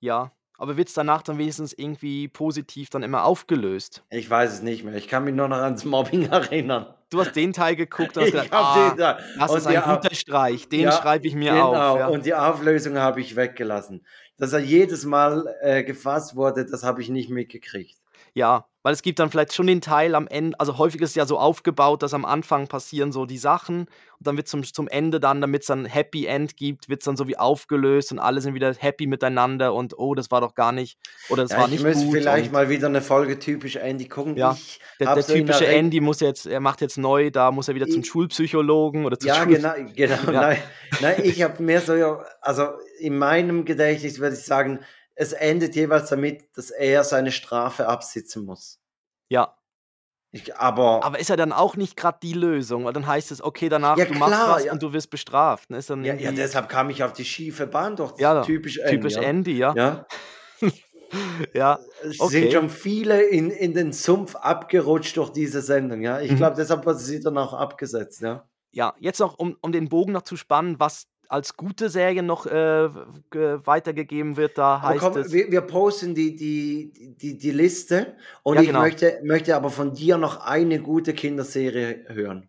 [0.00, 0.32] Ja,
[0.64, 4.02] aber wird es danach dann wenigstens irgendwie positiv dann immer aufgelöst?
[4.10, 4.94] Ich weiß es nicht mehr.
[4.94, 6.86] Ich kann mich nur noch ans Mobbing erinnern.
[7.10, 9.18] Du hast den Teil geguckt und hast gedacht, ah, den da.
[9.38, 11.98] das Und ist ein guter Streich, den Ja, schreibe ich mir genau, auf.
[11.98, 12.08] Ja.
[12.08, 14.04] und die Auflösung habe ich weggelassen.
[14.38, 17.96] Dass er jedes Mal äh, gefasst wurde, das habe ich nicht mitgekriegt.
[18.32, 21.14] ja, Weil es gibt dann vielleicht schon den Teil am Ende, also häufig ist es
[21.16, 23.80] ja so aufgebaut, dass am Anfang passieren so die Sachen
[24.18, 27.00] und dann wird zum, zum Ende dann, damit es dann ein Happy End gibt, wird
[27.00, 30.42] es dann so wie aufgelöst und alle sind wieder happy miteinander und oh, das war
[30.42, 30.98] doch gar nicht,
[31.30, 32.14] oder das Ja, war ich nicht müsste gut.
[32.14, 34.36] vielleicht und mal wieder eine Folge typisch Andy gucken.
[34.36, 37.68] Ja, Ich der, der so typische Andy muss jetzt, er macht jetzt neu, da muss
[37.68, 40.14] er wieder zum Ich- Schulpsychologen oder zum Ja, Schul genau, genau.
[40.30, 40.40] Ja.
[40.42, 40.58] Nein,
[41.00, 42.68] nein, ich habe mehr so, also
[42.98, 44.80] in meinem Gedächtnis würde ich sagen,
[45.14, 48.80] es endet jeweils damit, dass er seine Strafe absitzen muss.
[49.28, 49.56] Ja,
[50.32, 53.40] Ich, aber, aber ist ja dann auch nicht gerade die Lösung, weil dann heißt es,
[53.42, 54.72] okay, danach Ja, du machst klar, was ja.
[54.72, 55.70] und du wirst bestraft.
[55.70, 55.78] Ne?
[55.78, 58.18] Ist dann ja, ja, deshalb kam ich auf die schiefe Bahn doch.
[58.18, 58.96] Ja, typisch Andy.
[58.96, 59.22] typisch ja.
[59.22, 59.74] Andy, ja.
[59.76, 60.06] Ja,
[61.54, 62.40] Ja, es Okay.
[62.42, 66.02] sind schon viele in, in den Sumpf abgerutscht durch diese Sendung.
[66.02, 66.36] Ja, ich Mhm.
[66.36, 68.20] glaube, deshalb hat sie dann auch abgesetzt.
[68.20, 68.48] Ja.
[68.72, 68.94] ja.
[68.98, 72.88] jetzt noch, um, um den Bogen noch zu spannen, was als gute Serie noch äh,
[73.30, 75.32] ge- weitergegeben wird, da heißt komm, es.
[75.32, 78.80] wir, wir posten die, die, die, die Liste und Ja, ich genau.
[78.80, 82.48] möchte, möchte aber von dir noch eine gute Kinderserie hören.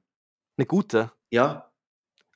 [0.57, 1.11] Eine gute.
[1.31, 1.71] Ja?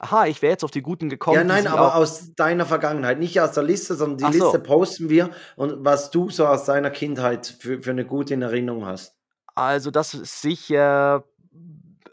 [0.01, 1.35] Aha, ich wäre jetzt auf die guten gekommen.
[1.35, 4.43] ja, nein, aber aus deiner Vergangenheit, nicht aus der Liste, sondern die Ach so.
[4.45, 8.41] Liste posten wir und was du so aus deiner Kindheit für, für eine gute in
[8.41, 9.17] Erinnerung hast.
[9.55, 11.25] Also, das ist sicher,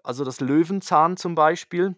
[0.02, 1.94] also das Löwenzahn zum Beispiel.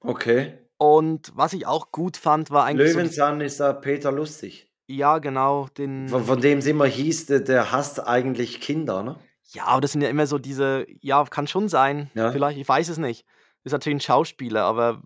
[0.00, 0.58] Okay.
[0.82, 2.92] Und was ich auch gut fand, war eigentlich.
[2.92, 4.72] So Löwenzahn ist da Peter Lustig.
[4.86, 6.08] ja, genau, den.
[6.08, 9.16] Von, von dem es immer hieß, der, der hasst eigentlich Kinder, ne?
[9.52, 12.10] Ja, aber das sind ja immer so diese, ja, kann schon sein.
[12.14, 12.32] Ja.
[12.32, 13.26] Vielleicht, ich weiß es nicht.
[13.62, 15.02] Ist natürlich ein Schauspieler, aber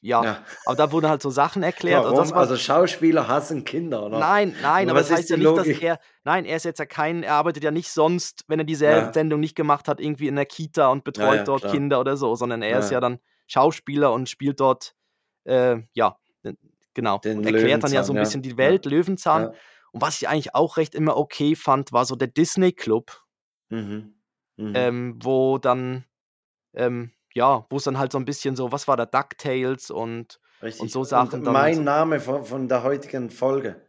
[0.00, 0.24] ja.
[0.24, 0.44] Ja.
[0.64, 2.02] Aber da wurden halt so Sachen erklärt.
[2.04, 2.18] Warum?
[2.18, 4.18] Also also Schauspieler hassen Kinder, oder?
[4.18, 5.82] nein, nein, Aber aber das heißt ja nicht, dass Logik?
[5.82, 8.86] er, nein, er ist jetzt ja kein, er arbeitet ja nicht sonst, wenn er diese
[8.86, 9.12] Ja.
[9.12, 11.72] Sendung nicht gemacht hat, irgendwie in der Kita und betreut dort klar.
[11.72, 12.98] Kinder oder so, sondern er ist ja.
[13.00, 14.94] dann Schauspieler und spielt dort,
[15.44, 16.16] äh, ja,
[16.94, 17.18] genau.
[17.18, 18.22] Den und erklärt dann ja so Löwenzahn, ein ja.
[18.22, 19.42] bisschen die Welt, Löwenzahn.
[19.42, 19.52] Ja.
[19.90, 23.20] Und was ich eigentlich auch recht immer okay fand, war so der Disney Club.
[23.70, 24.14] Mhm.
[24.56, 24.72] Mhm.
[24.74, 26.04] ähm, wo dann,
[26.74, 30.40] ähm, ja, wo es dann halt so ein bisschen so, was war da, DuckTales und
[30.62, 30.80] Richtig.
[30.82, 33.86] und so Sachen dann mein so- Name von, von der heutigen Folge.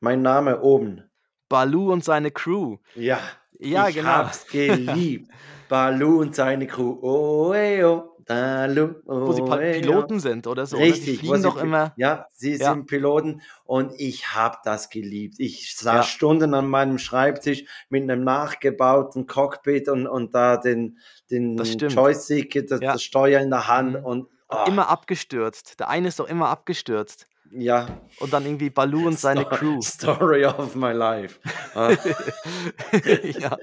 [0.00, 1.08] Mein Name oben.
[1.48, 2.78] Baloo und seine Crew.
[2.94, 3.20] Ja.
[3.60, 4.08] Ja, ich genau.
[4.08, 5.30] hab's geliebt.
[5.68, 6.98] Baloo und seine Crew.
[7.00, 8.13] Oh, ey, oh.
[8.28, 9.56] Oh, Wo sie oh.
[9.56, 10.76] Piloten sind oder so.
[10.76, 10.84] ne?
[10.84, 11.92] Die Richtig, wo fliegen sie doch immer.
[11.96, 12.72] Ja, sie Ja.
[12.72, 15.36] sind Piloten und ich habe das geliebt.
[15.38, 16.02] Ich saß Ja.
[16.02, 20.98] Stunden an meinem Schreibtisch mit einem nachgebauten Cockpit und, und da den,
[21.30, 21.56] den.
[21.58, 22.92] Joystick, das, Ja.
[22.92, 24.04] das Steuer in der Hand Mhm.
[24.04, 25.78] und ah, Immer abgestürzt.
[25.80, 27.26] Der eine ist doch immer abgestürzt.
[27.50, 27.86] Ja.
[28.20, 29.80] Und dann irgendwie Baloo und seine Sto- Crew.
[29.82, 31.38] Story of my life.
[31.76, 31.90] Ah.
[33.24, 33.58] ja,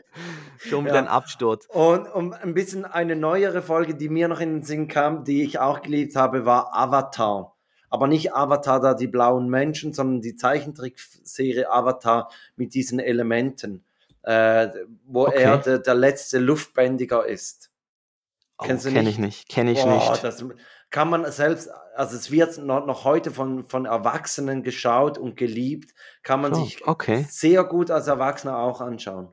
[0.57, 1.01] schon wieder Ja.
[1.01, 1.65] ein Absturz.
[1.67, 5.43] Und um ein bisschen eine neuere Folge, die mir noch in den Sinn kam, die
[5.43, 7.55] ich auch geliebt habe, war Avatar.
[7.89, 13.85] Aber nicht Avatar da die blauen Menschen, sondern die Zeichentrickserie Avatar mit diesen Elementen,
[14.23, 14.67] äh,
[15.05, 15.43] wo Okay.
[15.43, 17.69] er der, der letzte Luftbändiger ist.
[18.57, 19.13] Oh, Kennst du kenn nicht?
[19.13, 19.49] ich nicht.
[19.49, 20.23] Kenne ich Boah, nicht.
[20.23, 20.43] Das
[20.91, 25.93] kann man selbst, also es wird noch, noch heute von, von Erwachsenen geschaut und geliebt,
[26.21, 27.25] kann man So, sich okay.
[27.29, 29.29] sehr gut als Erwachsener auch anschauen.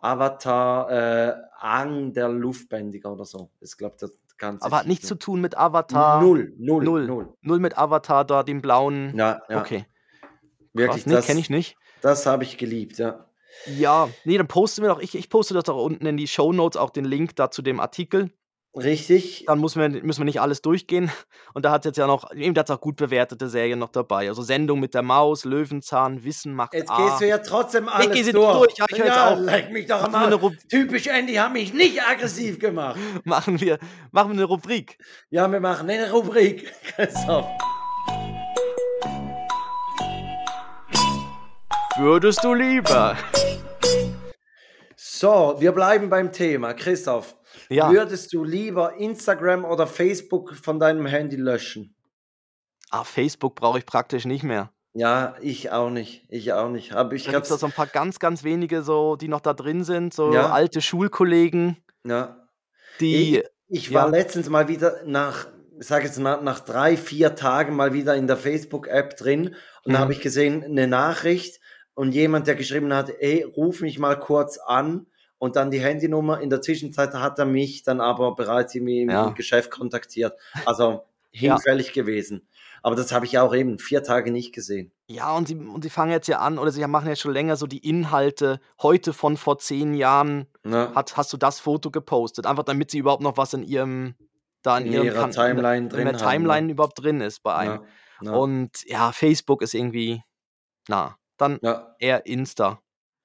[0.00, 3.50] Avatar, äh, Ang der Luftbändiger oder so.
[3.60, 6.20] Ich glaube, das kann Aber hat nichts zu tun mit Avatar.
[6.20, 7.06] Null, null, Null.
[7.06, 7.34] null.
[7.40, 9.12] Null mit Avatar da, dem blauen.
[9.16, 9.60] Ja, ja.
[9.60, 9.86] Okay.
[10.72, 11.76] Wirklich, Krass, nee, das, kenne ich nicht.
[12.02, 13.24] das habe ich geliebt, ja.
[13.66, 16.52] Ja, nee, dann posten wir doch, ich, ich poste das doch unten in die Show
[16.52, 18.30] Notes auch den Link da zu dem Artikel.
[18.76, 19.44] Richtig.
[19.46, 21.10] Dann muss man, müssen wir nicht alles durchgehen.
[21.54, 24.28] Und da hat jetzt ja noch, eben da auch gut bewertete Serien noch dabei.
[24.28, 26.96] Also Sendung mit der Maus, Löwenzahn, Wissen macht Jetzt A.
[26.96, 28.74] gehst du ja trotzdem alles gehe jetzt durch.
[28.74, 29.40] durch, ja, ich ja, auf.
[29.40, 30.38] leck mich doch mal.
[30.68, 32.98] Typisch Andy hat mich nicht aggressiv gemacht.
[33.24, 33.78] machen, wir,
[34.12, 34.98] machen wir eine Rubrik.
[35.30, 36.72] Ja, wir machen eine Rubrik.
[36.94, 37.46] Christoph.
[41.96, 43.16] Würdest du lieber?
[44.94, 46.74] So, wir bleiben beim Thema.
[46.74, 47.34] Christoph,
[47.70, 47.90] Ja.
[47.90, 51.94] würdest du lieber Instagram oder Facebook von deinem Handy löschen?
[52.90, 54.72] Ah, Facebook brauche ich praktisch nicht mehr.
[54.94, 56.24] Ja, ich auch nicht.
[56.30, 56.92] Ich auch nicht.
[56.94, 59.40] Aber ich Da gibt es hab's, so ein paar ganz, ganz wenige, so, die noch
[59.42, 60.14] da drin sind.
[60.14, 60.50] So Ja.
[60.50, 62.48] alte Schulkollegen, ja.
[63.00, 63.38] die.
[63.38, 64.10] Ich, ich war ja.
[64.12, 65.46] letztens mal wieder nach,
[65.78, 69.54] ich sage jetzt mal, nach drei, vier Tagen mal wieder in der Facebook-App drin
[69.84, 70.02] und da Mhm.
[70.02, 71.60] habe ich gesehen, eine Nachricht
[71.94, 75.06] und jemand, der geschrieben hat, ey, ruf mich mal kurz an
[75.38, 76.40] und dann die Handynummer.
[76.40, 79.28] In der Zwischenzeit hat er mich dann aber bereits irgendwie im, Ja.
[79.28, 80.34] im Geschäft kontaktiert.
[80.66, 81.54] Also Ja.
[81.54, 82.48] hinfällig gewesen.
[82.82, 84.92] Aber das habe ich auch eben vier Tage nicht gesehen.
[85.08, 87.56] Ja, und sie, und sie fangen jetzt ja an, oder sie machen jetzt schon länger
[87.56, 90.46] so die Inhalte heute von vor zehn Jahren.
[90.64, 90.90] Ne?
[90.94, 92.46] Hat, hast du das Foto gepostet?
[92.46, 94.14] Einfach damit sie überhaupt noch was in ihrem,
[94.62, 96.30] da in, In ihrem ihrer Kan- Timeline in, drin in der haben, ne?
[96.48, 97.82] Timeline überhaupt drin ist bei einem.
[98.22, 100.22] Ja, ja, Und ja, Facebook ist irgendwie,
[100.88, 101.94] na, dann ja.
[101.98, 102.80] eher Insta.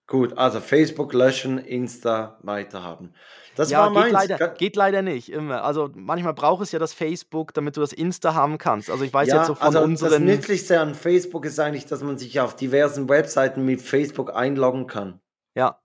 [0.07, 3.13] Gut, also Facebook löschen, Insta weiterhaben.
[3.55, 4.13] Das Ja, war geht meins.
[4.29, 5.63] leider geht leider nicht immer.
[5.63, 8.89] Also, manchmal braucht es ja das Facebook, damit du das Insta haben kannst.
[8.89, 11.85] Also, ich weiß jetzt so Ja, von also das unseren Nützlichste an Facebook ist eigentlich,
[11.85, 15.19] dass man sich auf diversen Webseiten mit Facebook einloggen kann.
[15.55, 15.79] Ja.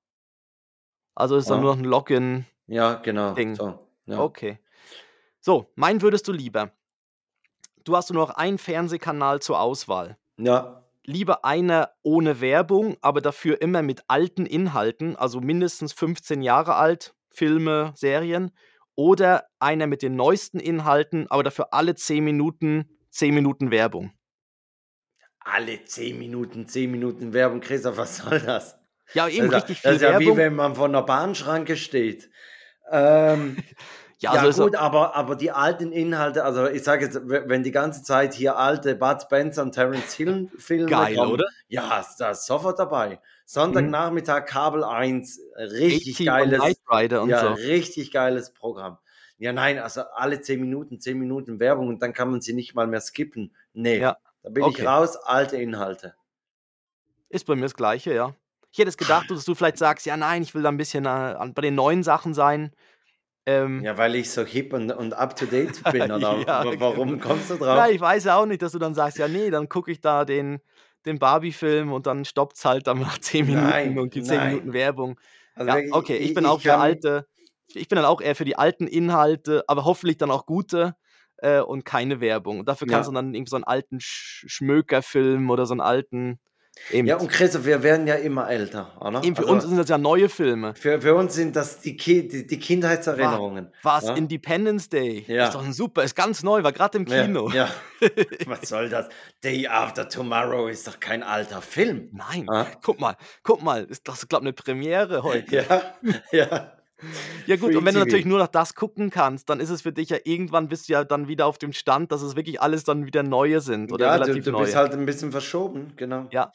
[1.16, 1.62] Also, ist dann Ja.
[1.62, 3.34] nur noch 'n Login Ja, genau.
[3.34, 3.54] Ding.
[3.54, 4.18] So, ja.
[4.20, 4.58] Okay.
[5.40, 6.72] So, meinen würdest du lieber
[7.84, 10.18] du hast nur noch einen Fernsehkanal zur Auswahl.
[10.38, 10.87] Ja.
[11.08, 17.14] Lieber einer ohne Werbung, aber dafür immer mit alten Inhalten, also mindestens 15 Jahre alt,
[17.30, 18.50] Filme, Serien,
[18.94, 24.12] oder einer mit den neuesten Inhalten, aber dafür alle 10 Minuten 10 Minuten Werbung.
[25.40, 27.60] Alle 10 Minuten, 10 Minuten Werbung.
[27.60, 28.76] Christoph, was soll das?
[29.12, 30.36] Ja, eben Das ist ja richtig das viel ist ja wie Werbung.
[30.36, 32.30] wenn man vor 'ner Bahnschranke steht.
[32.90, 33.56] Ähm,
[34.20, 37.44] Ja, ja also ist gut, aber aber die alten Inhalte also, ich sage jetzt, we
[37.48, 41.44] wenn die ganze Zeit hier alte Bud Spencer und Terence Hill Filme Geil, kommen, oder?
[41.68, 43.20] ja, ist da sofort dabei.
[43.70, 43.94] Mhm.
[43.96, 46.80] Sonntagnachmittag, Kabel 1, richtig und geiles
[47.20, 47.58] ja, so.
[47.58, 48.98] richtig geiles Programm.
[49.38, 52.74] Ja, nein, also alle 10 Minuten, 10 Minuten Werbung und dann kann man sie nicht
[52.74, 53.54] mal mehr skippen.
[53.72, 54.84] Ne, Ja, da bin ich okay.
[54.84, 56.14] raus, alte Inhalte.
[57.30, 58.34] Ist bei mir das Gleiche, ja.
[58.70, 61.04] Ich hätte es gedacht, dass du vielleicht sagst: „Ja, nein, ich will da 'n bisschen,
[61.06, 62.72] äh, bei den neuen Sachen sein.“
[63.48, 66.80] Ähm Ja, weil ich so hip und und up to date bin oder Ja, wa
[66.80, 67.20] warum genau.
[67.20, 67.88] kommst du Ja, drauf?
[67.88, 70.24] ich weiß ja auch nicht, dass du dann sagst: „Ja, ne, dann gucke ich da
[70.24, 70.60] den
[71.06, 74.72] den Barbie-Film und dann stoppt's halt dann nach 10 Minuten Nein, und die 10 Minuten.
[74.72, 75.18] Werbung.“
[75.54, 77.26] Also Ja, okay, ich i bin ich auch für kann alte
[77.74, 80.94] ich bin dann auch eher für die alten Inhalte, aber hoffentlich dann auch gute,
[81.36, 82.58] äh, und keine Werbung.
[82.60, 83.14] Und dafür kannst du Ja.
[83.14, 86.40] dann irgendwie so 'n alten Sch Schmökerfilm oder so 'n alten
[86.90, 87.06] eben.
[87.08, 89.22] Ja, und Christoph, wir werden ja immer älter, oder?
[89.24, 90.74] Eben für uns Also sind das ja neue Filme.
[90.74, 94.04] für für uns sind das die Ki die die Kindheitserinnerungen, was?
[94.04, 94.14] ja?
[94.14, 95.18] Independence Day?
[95.20, 95.68] Ist doch Ja.
[95.68, 97.50] 'n super ist ganz neu, war grad im Ja, Kino.
[97.50, 97.68] ja.
[98.46, 99.08] Was soll das?
[99.44, 102.08] Day After Tomorrow ist doch kein alter Film.
[102.12, 102.66] Nein, Ah.
[102.82, 105.56] guck mal, guck mal, ist das glaube 'ne Premiere heute.
[105.56, 105.94] Ja,
[106.32, 106.77] ja.
[107.46, 109.82] Ja gut, Free und wenn du natürlich nur noch das gucken kannst, dann ist es
[109.82, 112.60] für dich ja irgendwann bist du ja dann wieder auf dem Stand, dass es wirklich
[112.60, 114.76] alles dann wieder neue sind oder Ja, du relativ du bist neue.
[114.76, 116.30] halt 'n bisschen verschoben, genau.
[116.32, 116.52] Ja.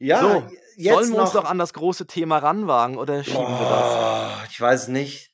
[0.00, 3.58] Ja, So, jetzt sollen wir uns noch noch an das große Thema ranwagen oder schieben
[3.58, 4.00] wir das?
[4.50, 5.32] Ich weiß nicht.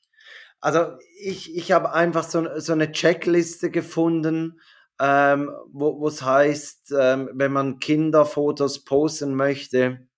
[0.61, 4.61] Also, ich ich habe einfach so so 'ne Checkliste gefunden,
[5.01, 10.09] ähm, wo wo's heißt, ähm, wenn man Kinderfotos posten möchte,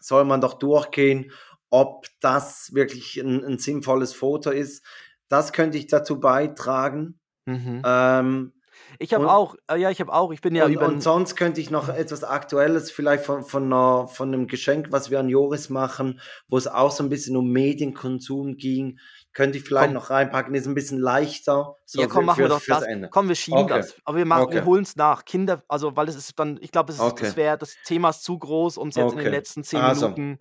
[0.00, 1.32] soll man doch durchgehen,
[1.70, 4.84] ob das wirklich 'n 'n sinnvolles Foto ist.
[5.28, 7.20] Das könnte ich dazu beitragen.
[7.46, 7.86] Mhm.
[7.86, 8.54] Ähm,
[9.00, 11.36] Ich habe auch äh, ja, ich habe auch ich bin ja und über und sonst
[11.36, 15.28] könnte ich noch etwas Aktuelles vielleicht von von 'ner von 'nem Geschenk, was wir an
[15.28, 18.98] Joris machen, wo's auch so 'n bisschen um Medienkonsum ging,
[19.34, 19.94] könnte ich vielleicht Komm.
[19.94, 20.54] noch reinpacken.
[20.54, 22.88] Ist 'n bisschen leichter, so Ja, komm, für machen wir doch das.
[22.88, 23.10] Ende.
[23.10, 23.96] Komm, wir schieben Okay, das.
[24.04, 24.64] Aber wir machen wir okay.
[24.64, 25.24] holen's nach.
[25.24, 27.20] Kinder also, weil es ist dann ich glaube, es ist Okay.
[27.20, 29.30] das wäre das Thema ist zu groß, um's jetzt in den Okay.
[29.30, 30.38] letzten 10 Also Minuten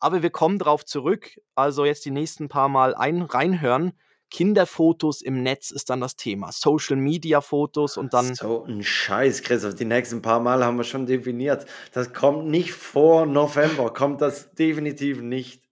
[0.00, 1.38] aber wir kommen drauf zurück.
[1.54, 3.92] Also, jetzt die nächsten paar Mal ein reinhören.
[4.30, 6.52] Kinderfotos im Netz ist dann das Thema.
[6.52, 9.74] Social-Media-Fotos und dann So 'n Scheiß, Christoph.
[9.74, 11.66] Die nächsten paar Mal haben wir schon definiert.
[11.92, 15.62] Das kommt nicht vor November, kommt das definitiv nicht.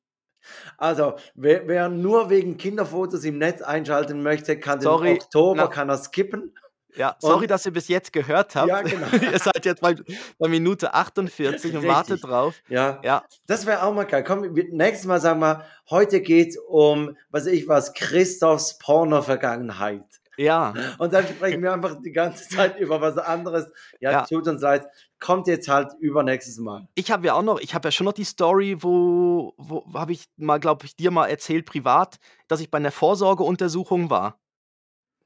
[0.78, 5.68] Also, wer wer nur wegen Kinderfotos im Netz einschalten möchte, kann den Sorry, Oktober na
[5.68, 6.54] kann er skippen.
[6.96, 8.68] Ja, sorry, Und dass ihr bis jetzt gehört habt.
[8.68, 9.06] Ja, genau.
[9.32, 9.94] Ihr seid jetzt bei
[10.38, 12.54] bei Minute 48 und wartet drauf.
[12.68, 13.22] Ja, Ja.
[13.46, 14.24] das wäre auch mal geil.
[14.24, 20.04] Komm, nächstes Mal sagen wir, heute geht's um, weiß ich was, Christophs Porno-Vergangenheit.
[20.38, 20.74] Ja.
[20.98, 23.66] Und dann sprechen wir einfach die ganze Zeit über was anderes.
[24.00, 24.26] Ja, Ja.
[24.26, 24.86] tut uns leid.
[25.18, 26.86] Kommt jetzt halt übernächstes Mal.
[26.94, 30.12] Ich habe ja auch noch ich habe ja schon noch die Story, wo wo habe
[30.12, 32.16] ich mal, glaube ich, dir mal erzählt privat,
[32.48, 34.38] dass ich bei 'ner Vorsorgeuntersuchung war.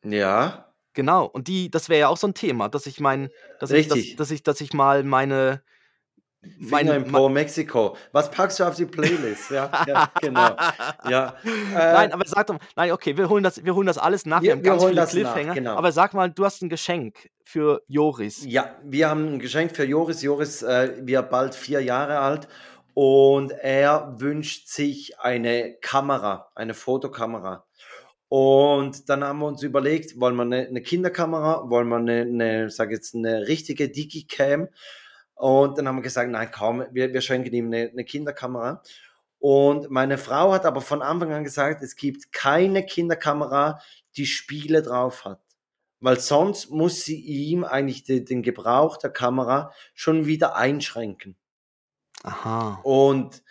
[0.05, 0.70] Ja.
[0.97, 3.87] Genau, und die das wäre ja auch so 'n Thema, dass ich mein dass ich
[3.87, 4.17] dass Richtig.
[4.17, 5.63] dass ich dass ich mal meine
[6.63, 7.97] Finger meine im Po Mexiko.
[8.13, 9.51] Was packst du auf die Playlist?
[9.51, 10.61] Ja, ja, genau.
[11.03, 11.37] Ja,
[11.89, 14.27] Nein, äh aber sag doch mal nein, okay, wir holen das wir holen das alles
[14.27, 14.47] nach.
[14.47, 15.53] Wir Wir haben ganz holen viele das nach, Cliffhanger.
[15.53, 15.75] genau.
[15.75, 18.47] Aber sag mal, du hast 'n Geschenk für Joris.
[18.47, 20.23] Ja, wir haben 'n Geschenk für Joris.
[20.23, 22.49] Joris, äh, wird bald 4 Jahre alt
[22.95, 27.67] und er wünscht sich eine Kamera, eine Fotokamera.
[28.33, 32.71] Und dann haben wir uns überlegt, wollen wir 'ne 'ne Kinderkamera, wollen wir 'ne 'ne,
[32.71, 34.69] sage jetzt, 'ne richtige Digicam?
[35.35, 38.83] Und dann haben wir gesagt: „Nein, komm, wir wir schenken ihm 'ne 'ne Kinderkamera.“
[39.41, 43.81] Und meine Frau hat aber von Anfang an gesagt, es gibt keine Kinderkamera,
[44.17, 45.41] die Spiele drauf hat.
[46.01, 51.37] Weil sonst muss sie ihm eigentlich de den Gebrauch der Kamera schon wieder einschränken.
[52.25, 52.85] Aha.
[52.85, 53.43] Und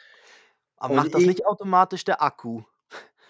[0.81, 2.63] Aber und macht das ich nicht automatisch der Akku?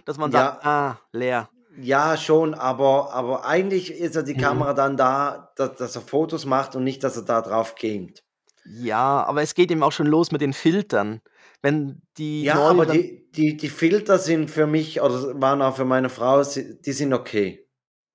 [0.09, 0.59] Dass man sagt: Ja.
[0.63, 1.51] „Ah, leer.“
[1.81, 4.37] Ja, schon, aber aber eigentlich ist ja die Mhm.
[4.37, 8.23] Kamera dann da, da dass er Fotos macht und nicht, dass er da drauf gamet.
[8.65, 11.21] Ja, aber es geht eben auch schon los mit den Filtern.
[11.61, 15.85] Wenn die Ja, aber die, die, die Filter sind für mich, oder waren auch für
[15.85, 17.68] meine Frau, die sind okay.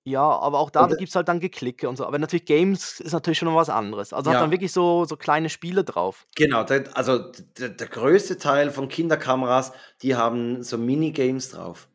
[0.04, 2.06] Ja, aber auch da Und gibt's halt dann Geklicke und so.
[2.06, 4.12] Aber natürlich Games ist natürlich schon noch was anderes.
[4.12, 6.26] Also hat dann ja, wirklich so so kleine Spiele drauf.
[6.36, 11.88] genau, der, also der, der größte Teil von Kinderkameras, die haben so Minigames drauf.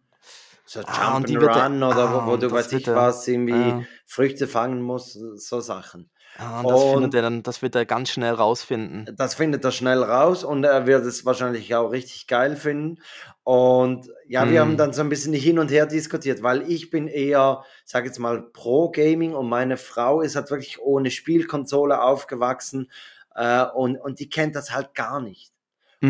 [0.66, 2.52] So Ah, und Jump die and wird er Run oder wo, ah, wo und du
[2.52, 6.10] weiß ich was, irgendwie ah, Früchte fangen musst, so Sachen.
[6.40, 9.12] Ah, und das findet Und er dann das wird er ganz schnell rausfinden.
[9.16, 13.02] das findet er schnell raus und er wird es wahrscheinlich auch richtig geil finden.
[13.44, 14.78] Und ja, wir haben Mhm.
[14.78, 18.44] dann so ein bisschen hin und her diskutiert, weil ich bin eher, sag jetzt mal,
[18.52, 22.92] pro Gaming und meine Frau ist halt wirklich ohne Spielkonsole aufgewachsen
[23.34, 25.52] äh, und, und die kennt das halt gar nicht.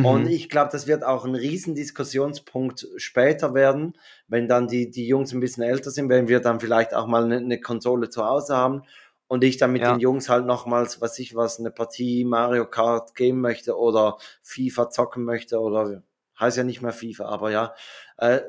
[0.02, 0.28] Und Mhm.
[0.28, 5.34] ich glaube, das wird auch ein riesen Diskussionspunkt später werden, wenn dann die, die Jungs
[5.34, 8.56] ein bisschen älter sind, wenn wir dann vielleicht auch mal eine, eine Konsole zu Hause
[8.56, 8.84] haben
[9.30, 9.98] und ich dann mit den Ja.
[9.98, 15.24] Jungs halt nochmals, was ich was, eine Partie Mario Kart geben möchte oder FIFA zocken
[15.24, 16.04] möchte oder
[16.40, 17.74] heißt ja nicht mehr FIFA, aber ja.
[18.18, 18.42] Äh,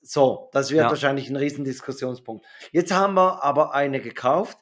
[0.00, 0.88] so, das wird Ja.
[0.90, 2.46] wahrscheinlich ein riesen Diskussionspunkt.
[2.72, 4.56] Jetzt haben wir aber eine gekauft.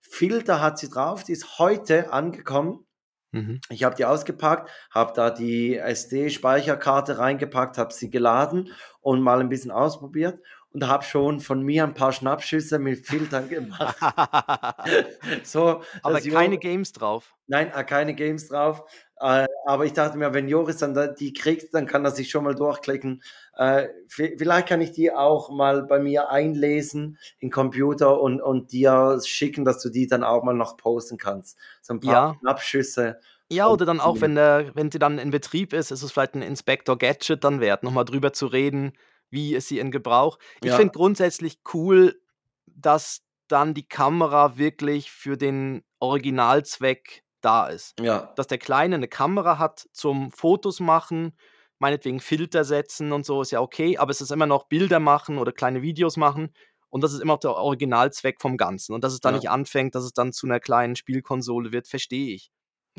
[0.00, 2.86] Filter hat sie drauf, die ist heute angekommen.
[3.30, 3.60] Mhm.
[3.70, 8.70] Ich habe die ausgepackt, habe da die SD-Speicherkarte reingepackt, habe sie geladen
[9.00, 10.38] und mal ein bisschen ausprobiert
[10.72, 13.96] und habe schon von mir ein paar Schnappschüsse mit Filtern gemacht.
[15.44, 17.34] so, Aber keine Games drauf.
[17.46, 18.84] Nein, äh, keine Games drauf.
[19.20, 22.30] Äh, aber ich dachte mir, wenn Joris dann da die kriegt, dann kann er sich
[22.30, 23.22] schon mal durchklicken.
[23.56, 28.72] Äh, vi- vielleicht kann ich die auch mal bei mir einlesen in Computer und, und
[28.72, 31.58] dir schicken, dass du die dann auch mal noch posten kannst.
[31.82, 32.36] So ein paar Ja.
[32.40, 33.20] Schnappschüsse
[33.50, 36.34] Ja, oder dann auch, wenn der wenn sie dann in Betrieb ist, ist es vielleicht
[36.34, 38.92] ein Inspector Gadget dann wert, noch mal drüber zu reden,
[39.32, 40.38] wie ist sie in Gebrauch.
[40.62, 40.94] Ich finde Ja.
[40.94, 42.20] grundsätzlich cool,
[42.68, 47.96] dass dann die Kamera wirklich für den Originalzweck da ist.
[47.98, 48.36] Ja.
[48.36, 51.36] Dass der Kleine 'ne Kamera hat zum Fotos machen,
[51.80, 55.38] meinetwegen Filter setzen und so, ist ja okay, aber es ist immer noch Bilder machen
[55.38, 56.54] oder kleine Videos machen
[56.90, 58.94] und das ist immer noch der Originalzweck vom Ganzen.
[58.94, 59.50] Und dass es dann nicht Ja.
[59.50, 62.50] anfängt, dass es dann zu 'ner kleinen Spielkonsole wird, verstehe ich.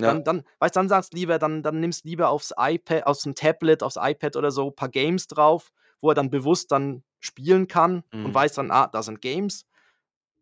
[0.06, 0.26] Dann Ja.
[0.26, 4.36] dann weißt, dann sagst lieber dann dann nimmst lieber aufs iPad aufs Tablet, aufs iPad
[4.38, 5.72] oder so paar Games drauf,
[6.04, 8.36] wo er dann bewusst dann spielen kann und Mhm.
[8.36, 9.66] weiß dann: „Ah, da sind Games.“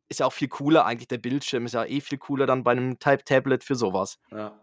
[0.09, 2.76] Ist ja auch viel cooler eigentlich, der Bildschirm ist ja eh viel cooler dann bei
[2.76, 4.18] 'nem Tab Tablet für so was.
[4.32, 4.59] Ja.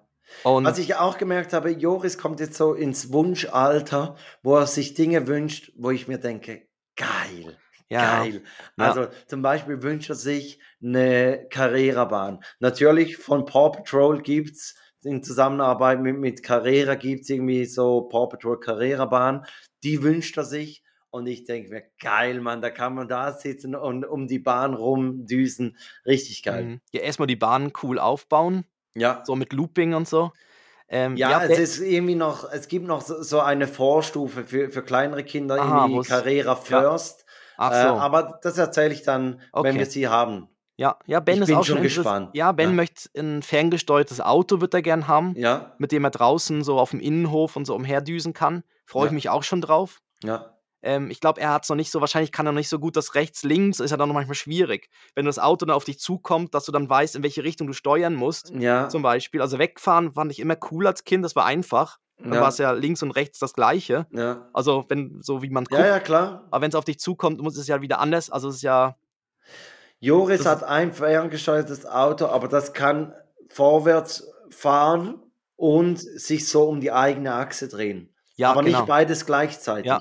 [0.63, 4.95] Was Und ich auch gemerkt habe, Joris kommt jetzt so ins Wunschalter, wo er sich
[4.95, 8.43] Dinge wünscht, wo ich mir denke: „Geil, Ja, geil.“
[8.77, 8.95] ja.
[8.95, 12.41] Also, zum Beispiel wünscht er sich 'ne Carrera-Bahn.
[12.61, 14.75] Natürlich von Paw Patrol gibt's
[15.05, 19.47] in Zusammenarbeit mit mit Carrera gibt's irgendwie so Paw Patrol Carrera-Bahn.
[19.85, 23.75] Die wünscht er sich und ich denke mir: „Geil, Mann, da kann man da sitzen
[23.77, 26.73] und um die Bahn rumdüsen.“ Richtig geil.
[26.73, 26.81] Mhm.
[26.93, 28.65] Ja, erst mal die Bahn cool aufbauen,
[28.97, 29.25] Ja.
[29.25, 30.33] so mit Looping und so.
[30.89, 34.71] Ähm, Ja, ja, es ist irgendwie noch es gibt noch so so eine Vorstufe für
[34.71, 36.85] für kleinere Kinder, Aha, irgendwie Carrera ja.
[36.85, 37.25] First.
[37.57, 38.07] Ach Äh, so.
[38.07, 39.87] aber das erzähle ich dann, wenn wir Okay.
[39.87, 40.49] sie haben.
[40.79, 42.35] Ja, ja, Ben Ich ist bin auch schon gespannt.
[42.35, 42.77] ja, Ben Ja.
[42.77, 45.79] möchte 'n ferngesteuertes Auto wird er gern haben, Ja.
[45.79, 48.65] mit dem er draußen so aufm Innenhof und so umherdüsen kann.
[48.87, 49.15] Freue ich Ja.
[49.15, 50.01] mich auch schon drauf.
[50.25, 50.58] Ja.
[50.83, 52.97] Ähm, ich glaube, er hat's noch nicht so wahrscheinlich kann er noch nicht so gut
[52.97, 54.89] das rechts, links, ist ja dann noch manchmal schwierig.
[55.15, 57.73] Wenn das Auto dann auf dich zukommt, dass du dann weißt, in welche Richtung du
[57.73, 58.89] steuern musst, Ja.
[58.89, 59.41] zum Beispiel.
[59.43, 61.99] Also, wegfahren fand ich immer cool als Kind, das war einfach.
[62.21, 62.41] Dann Ja.
[62.41, 64.07] war's ja links und rechts das Gleiche.
[64.13, 64.49] Ja.
[64.53, 65.89] Also, wenn so wie man Ja, guckt.
[65.89, 66.47] ja, klar.
[66.51, 68.31] Aber wenn's auf dich zukommt, muss es ja wieder anders.
[68.31, 68.97] Also, es ist ja
[70.01, 73.13] Joris hat ein ferngesteuertes Auto, aber das kann
[73.49, 75.21] vorwärts fahren
[75.57, 78.15] und sich so um die eigene Achse drehen.
[78.37, 78.87] Ja, Aber nicht genau.
[78.87, 80.01] beides Ja.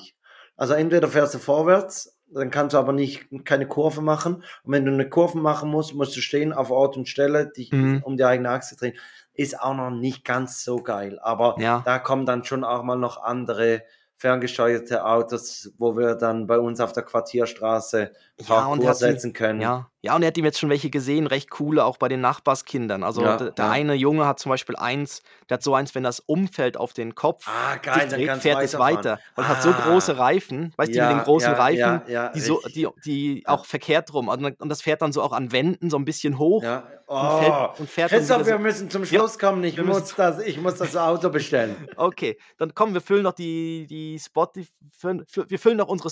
[0.58, 4.38] Also, entweder fährst du vorwärts, dann kannst du aber nicht keine Kurve machen.
[4.64, 7.72] Und wenn du 'ne Kurve machen musst, musst du stehen auf Ort und Stelle, dich
[7.72, 8.02] Mhm.
[8.04, 8.98] um die eigene Achse drehen.
[9.34, 11.20] Ist auch noch nicht ganz so geil.
[11.22, 11.82] Aber Ja.
[11.86, 13.84] da kommen dann schon auch mal noch andere
[14.18, 18.12] ferngesteuerte Autos, wo wir dann bei uns auf der Quartierstraße
[18.48, 19.62] Ja, und setzen können.
[19.62, 19.90] ja.
[20.04, 23.04] Ja, und er hat ihm jetzt schon welche gesehen, recht coole, auch bei den Nachbarskindern.
[23.04, 23.72] Also, Ja, d der ja.
[23.72, 27.16] eine Junge hat zum Beispiel eins, der hat so eins, wenn das umfällt auf den
[27.16, 29.22] Kopf, Ah, geil, dreht, du fährt es weiter.
[29.36, 30.18] Weil es hat so große Ah.
[30.18, 32.88] Reifen, weißt du, die mit den Ja, großen ja, Reifen, ja, ja, die so die
[33.06, 33.54] die Ja.
[33.54, 36.38] auch verkehrt rum und und das fährt dann so auch an Wänden so 'n bisschen
[36.38, 36.92] hoch Ja.
[37.18, 39.64] und fällt Oh, und fährt dann Christoph, wieder wir so müssen zum ja, Schluss kommen.
[39.64, 41.88] Ich muss das ich muss das Auto bestellen.
[41.98, 46.10] Okay, dann komm, wir füllen noch die die Spotif füllen fü wir füllen noch unsere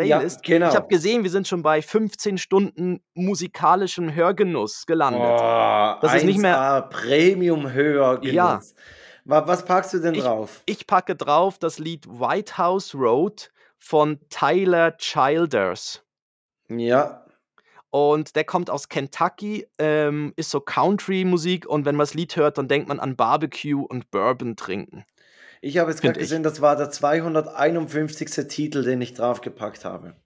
[0.00, 0.40] Ja, Spotify-Playlist.
[0.64, 0.88] Ich habe genau.
[0.88, 5.20] gesehen, wir sind schon bei 15 Stunden musikalischem Hörgenuss gelandet.
[5.22, 7.70] Oh, Das ist nicht mehr 1A Premium Ja.
[7.72, 8.74] Hörgenuss.
[9.24, 10.62] Wa was packst du denn Ich drauf?
[10.66, 16.02] ich packe drauf das Lied „White House Road“ von Tyler Childers.
[16.68, 17.24] Ja.
[17.90, 22.56] Und der kommt aus Kentucky, ähm, ist so Country-Musik und wenn man das Lied hört,
[22.56, 25.04] dann denkt man an Barbecue und Bourbon trinken.
[25.64, 28.48] Ich habe jetzt gerade gesehen, das war der 251.
[28.48, 30.16] Titel, den ich draufgepackt habe.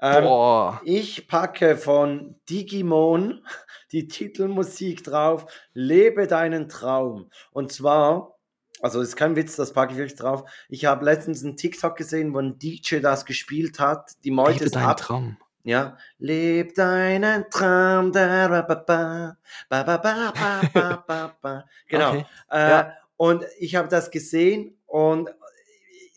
[0.00, 0.80] Ähm, Boah.
[0.84, 3.44] ich packe von Digimon
[3.92, 7.30] die Titelmusik drauf, Lebe deinen Traum.
[7.50, 8.38] Und zwar,
[8.80, 10.44] also ist kein Witz, das packe ich wirklich drauf.
[10.68, 14.12] Ich habe letztens einen TikTok gesehen, wo ein DJ das gespielt hat.
[14.22, 14.98] Die Meute Lebe ist deinen ab.
[14.98, 15.36] Traum.
[15.64, 18.12] Ja, leb deinen Traum.
[18.12, 19.36] Da, ba, ba, ba,
[19.68, 21.64] ba, ba, ba, ba, ba, ba, ba.
[21.88, 22.10] Genau.
[22.10, 22.26] Okay.
[22.52, 22.92] Äh, Ja.
[23.16, 25.30] Und ich habe das gesehen und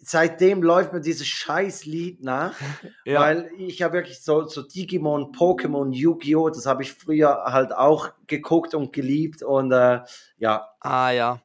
[0.02, 2.54] seitdem läuft mir dieses scheiß Lied nach,
[3.06, 3.20] Ja.
[3.22, 8.10] weil ich habe wirklich so, so Digimon, Pokémon, Yu-Gi-Oh!, das habe ich früher halt auch
[8.28, 10.02] geguckt und geliebt und äh,
[10.38, 11.42] ja, Ah ja.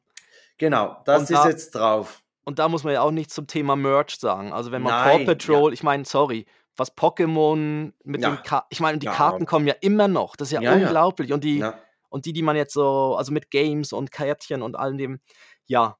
[0.57, 2.21] genau, das Und ist da- jetzt drauf.
[2.47, 4.53] Und da muss man ja auch nichts zum Thema Merch sagen.
[4.53, 6.45] Also wenn man Nein, Paw Patrol, ich meine, sorry,
[6.77, 8.29] was Pokémon mit Ja.
[8.35, 9.13] den Karten, ich meine, die Ja.
[9.13, 10.35] Karten kommen ja immer noch.
[10.35, 10.83] Das ist ja, Ja, ja.
[10.85, 11.33] unglaublich.
[11.33, 11.73] Und die, Ja.
[12.09, 15.19] und die, die man jetzt so, also mit Games und Kärtchen und allem dem,
[15.65, 15.97] ja,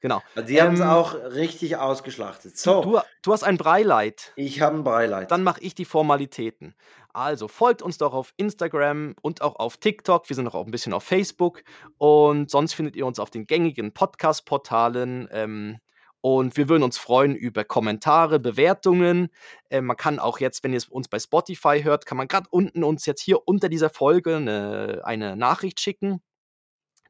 [0.00, 0.22] genau.
[0.48, 2.56] Die haben es Ähm, auch richtig ausgeschlachtet.
[2.56, 4.32] So, Du, du hast ein Breileid.
[4.36, 5.30] ich habe ein Beileid.
[5.30, 6.74] Dann mache ich die Formalitäten.
[7.12, 10.28] Also folgt uns doch auf Instagram und auch auf TikTok.
[10.28, 11.62] Wir sind auch ein bisschen auf Facebook.
[11.96, 15.28] Und sonst findet ihr uns auf den gängigen Podcast-Portalen.
[15.32, 15.78] Ähm,
[16.20, 19.28] und wir würden uns freuen über Kommentare, Bewertungen.
[19.70, 22.84] Äh, man kann auch jetzt, wenn ihr uns bei Spotify hört, kann man gerade unten
[22.84, 26.20] uns jetzt hier unter dieser Folge eine, eine Nachricht schicken.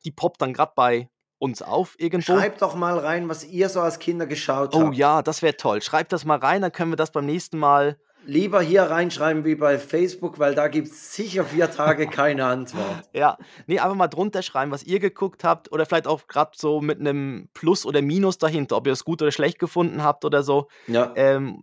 [0.05, 1.09] Die poppt dann gerade bei
[1.39, 2.37] uns auf irgendwo.
[2.37, 4.97] Schreibt doch mal rein, was ihr so als Kinder geschaut oh habt.
[4.97, 5.83] ja, das wäre toll.
[5.83, 9.55] Schreibt das mal rein, dann können wir das beim nächsten Mal Lieber hier reinschreiben wie
[9.55, 13.09] bei Facebook, weil da gibt es sicher vier Tage keine Antwort.
[13.15, 16.83] Ja, nee, einfach mal drunter schreiben, was ihr geguckt habt oder vielleicht auch gerade so
[16.83, 20.43] mit einem Plus oder Minus dahinter, ob ihr es gut oder schlecht gefunden habt oder
[20.43, 20.69] so.
[20.89, 21.63] Ja, Ähm,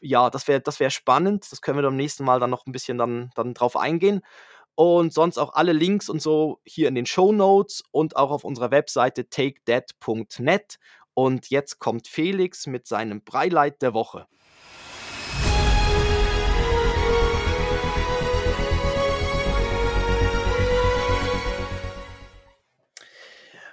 [0.00, 1.46] ja, das wäre das wär spannend.
[1.50, 4.22] Das können wir beim nächsten Mal dann noch ein bisschen dann, dann drauf eingehen.
[4.80, 8.44] Und sonst auch alle Links und so hier in den Show Notes und auch auf
[8.44, 10.78] unserer Webseite takedat.net.
[11.14, 14.28] Und jetzt kommt Felix mit seinem Breileid der Woche.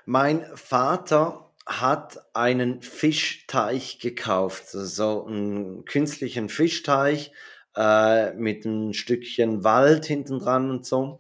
[0.06, 7.32] mein Vater hat einen Fischteich gekauft, so einen künstlichen Fischteich
[7.76, 11.20] äh, mit ein Stückchen Wald hinten dran und so.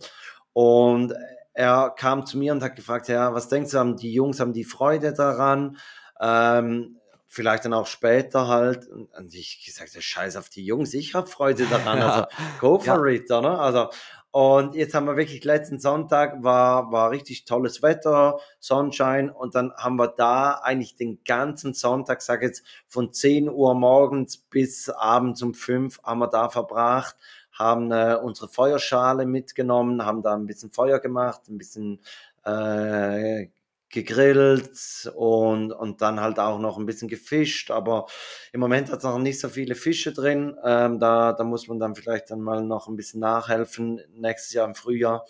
[0.53, 1.13] Und
[1.53, 4.53] er kam zu mir und hat gefragt, ja, was denkst du, haben die Jungs haben
[4.53, 5.77] die Freude daran?
[6.19, 6.97] Ähm,
[7.27, 8.87] vielleicht dann auch später halt.
[8.87, 12.01] Und ich gesagt, ja, scheiß auf die Jungs, ich habe Freude daran.
[12.01, 12.25] Also
[12.59, 13.59] go for it, oder?
[13.59, 13.89] Also,
[14.35, 19.29] und jetzt haben wir wirklich letzten Sonntag war, war richtig tolles Wetter, Sonnenschein.
[19.29, 24.35] Und dann haben wir da eigentlich den ganzen Sonntag, sag jetzt von 10 Uhr morgens
[24.35, 27.15] bis abends um 5 haben wir da verbracht,
[27.53, 32.01] haben äh, unsere Feuerschale mitgenommen, haben da ein bisschen Feuer gemacht, ein bisschen
[32.45, 33.47] äh,
[33.95, 38.05] gegrillt und, und dann halt auch noch ein bisschen gefischt, aber
[38.51, 40.55] im Moment hat es noch nicht so viele Fische drin.
[40.63, 44.67] Ähm, da, da muss man dann vielleicht dann mal noch ein bisschen nachhelfen, nächstes Jahr
[44.67, 45.25] im Frühjahr.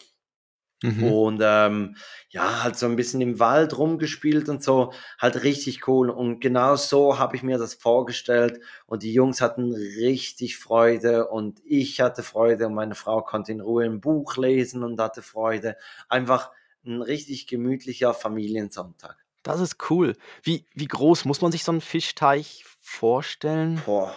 [0.84, 1.03] Mhm.
[1.03, 1.95] Und ähm,
[2.30, 6.09] ja, halt so ein bisschen im Wald rumgespielt und so, halt richtig cool.
[6.09, 8.59] Und genau so habe ich mir das vorgestellt.
[8.86, 13.61] Und die Jungs hatten richtig Freude und ich hatte Freude und meine Frau konnte in
[13.61, 15.78] Ruhe ein Buch lesen und hatte Freude.
[16.09, 16.51] Einfach
[16.86, 19.18] ein richtig gemütlicher Familiensonntag.
[19.44, 20.16] Das ist cool.
[20.44, 23.82] Wie, wie groß muss man sich so einen Fischteich vorstellen?
[23.86, 24.16] Boah.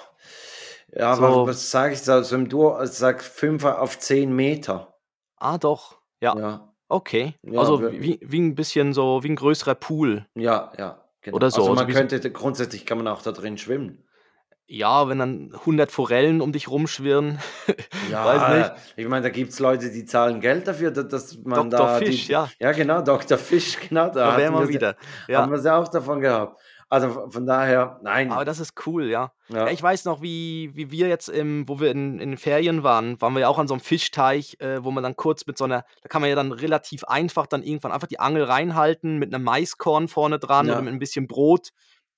[0.94, 1.22] Ja, So.
[1.22, 2.22] was, was sage ich da?
[2.24, 4.94] So im Dur, also sag 5 auf 10 Meter.
[5.36, 5.98] Ah, doch.
[6.20, 7.34] Ja, Ja, okay.
[7.42, 10.26] Ja, also wie, wie ein bisschen so, wie ein größerer Pool.
[10.34, 11.04] ja, ja.
[11.20, 11.36] Genau.
[11.36, 14.04] Oder so, Also also man wie so- könnte, grundsätzlich kann man auch da drin schwimmen.
[14.70, 17.38] Ja, wenn dann 100 Forellen um dich rumschwirren.
[18.10, 18.72] Ja, Weiß nicht.
[18.96, 21.86] ich meine, da gibt es Leute, die zahlen Geld dafür, dass, man Dr.
[21.86, 21.94] da.
[21.98, 22.48] Fisch, die, ja.
[22.58, 23.36] Ja, genau, Dr.
[23.36, 24.06] Fisch, genau.
[24.08, 24.88] Da, Da wären wir wieder.
[24.88, 24.96] Haben
[25.28, 26.58] Ja, wir sie auch davon gehabt.
[26.90, 28.32] Also von- von daher, nein.
[28.32, 29.32] aber das ist cool, ja.
[29.50, 29.66] ja.
[29.66, 32.82] Ja, ich weiß noch, wie, wie wir jetzt, im, wo wir in, in den Ferien
[32.82, 35.58] waren, waren wir ja auch an so einem Fischteich, äh, wo man dann kurz mit
[35.58, 39.18] so einer, da kann man ja dann relativ einfach dann irgendwann einfach die Angel reinhalten
[39.18, 40.74] mit einem Maiskorn vorne dran Ja.
[40.74, 41.72] oder mit ein bisschen Brot.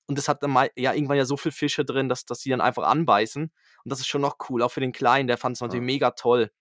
[0.07, 2.49] Und das hat dann mal, ja irgendwann ja so viel Fische drin, dass, dass die
[2.49, 3.43] dann einfach anbeißen.
[3.43, 5.85] Und das ist schon noch cool, auch für den Kleinen, der fand es natürlich Ja.
[5.85, 6.51] mega toll.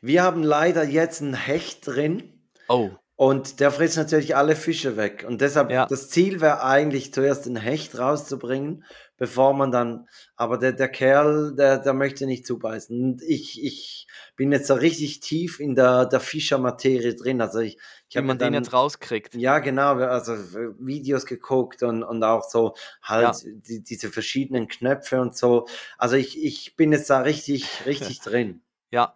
[0.00, 2.42] Wir haben leider jetzt einen Hecht drin.
[2.68, 5.24] Oh, Und der frisst natürlich alle Fische weg.
[5.28, 5.84] Und deshalb, Ja.
[5.86, 8.84] das Ziel wäre eigentlich zuerst den Hecht rauszubringen,
[9.18, 10.06] bevor man dann,
[10.36, 12.98] aber der, der Kerl, der, der möchte nicht zubeißen.
[12.98, 14.06] Und ich, ich
[14.36, 17.42] bin jetzt so richtig tief in der, der Fischermaterie drin.
[17.42, 17.78] Also ich,
[18.10, 19.34] ich wie man den jetzt rauskriegt.
[19.34, 25.20] Ja, genau, also äh, Videos geguckt und, und auch so halt die, diese verschiedenen Knöpfe
[25.20, 25.66] und so.
[25.96, 28.62] Also ich, ich bin jetzt da richtig, richtig drin.
[28.90, 29.14] Ja.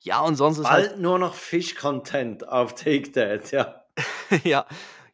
[0.00, 3.84] Ja, und sonst ist Bald halt, nur noch Fish-Content auf Take That, ja.
[4.44, 4.66] ja,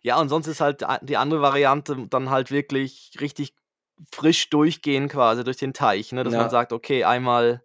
[0.03, 3.55] ja, und sonst ist halt die andere Variante dann halt wirklich richtig
[4.11, 6.25] frisch durchgehen quasi durch den Teich, ne?
[6.25, 6.41] Dass Ja.
[6.41, 7.65] man sagt, okay, einmal,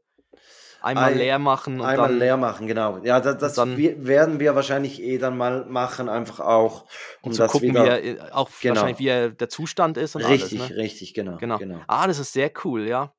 [0.81, 2.99] einmal Ei- leer machen und Einmal dann, leer machen, genau.
[3.03, 6.83] Ja, das, das dann- werden wir wahrscheinlich eh dann mal machen, einfach auch,
[7.21, 7.83] um um zu gucken, wieder...
[7.83, 8.75] wie er, äh, auch Genau.
[8.75, 10.77] wahrscheinlich, wie er der Zustand ist und richtig, alles, ne?
[10.77, 11.57] richtig, genau, Genau.
[11.57, 11.81] genau.
[11.87, 13.13] Ah, das ist sehr cool, ja.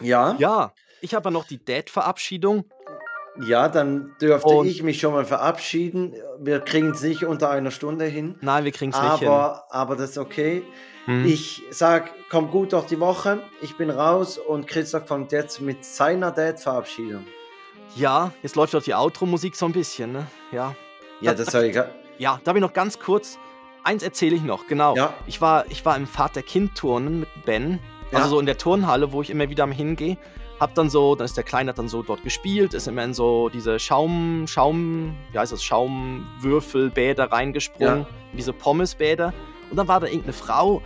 [0.00, 2.64] Ja, ja, Ja, ich habe ja noch die Dad-Verabschiedung.
[3.68, 6.14] Dann dürfte Und- ich mich schon mal verabschieden.
[6.38, 9.28] Wir kriegen es nicht unter einer Stunde hin, Nein, wir kriegen es nicht hin.
[9.28, 10.62] aber, das ist okay.
[11.06, 11.24] Hm.
[11.24, 13.40] Ich sag, komm gut durch die Woche.
[13.62, 17.24] Ich bin raus und Christoph kommt jetzt mit seiner Dad-Verabschiedung.
[17.96, 20.26] Ja, jetzt läuft doch die Outro-Musik so ein bisschen, ne?
[20.52, 20.74] Ja.
[21.20, 21.78] Ja, das soll ich.
[22.18, 23.38] Ja, darf ich noch ganz kurz.
[23.84, 24.94] Eins erzähle ich noch, genau.
[24.96, 25.14] Ja.
[25.26, 27.78] Ich war, ich war im Vater-Kind-Turnen mit Ben.
[28.12, 28.18] Ja.
[28.18, 30.16] Also so in der Turnhalle, wo ich immer wieder hingehe.
[30.60, 33.14] Hab dann so, dann ist der Kleine hat dann so dort gespielt, ist immer in
[33.14, 39.32] so diese Schaum, Schaum, wie heißt das, Schaumwürfelbäder reingesprungen, in diese Pommesbäder.
[39.70, 40.82] Und dann war da irgendeine Frau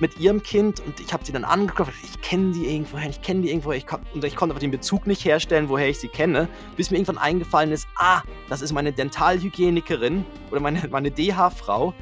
[0.00, 3.42] mit ihrem Kind und ich habe sie dann angeguckt, ich kenne die irgendwoher, ich kenne
[3.42, 6.48] die irgendwoher, ich und ich konnte aber den Bezug nicht herstellen, woher ich sie kenne,
[6.76, 11.94] bis mir irgendwann eingefallen ist, ah, das ist meine Dentalhygienikerin oder meine, meine DH-Frau.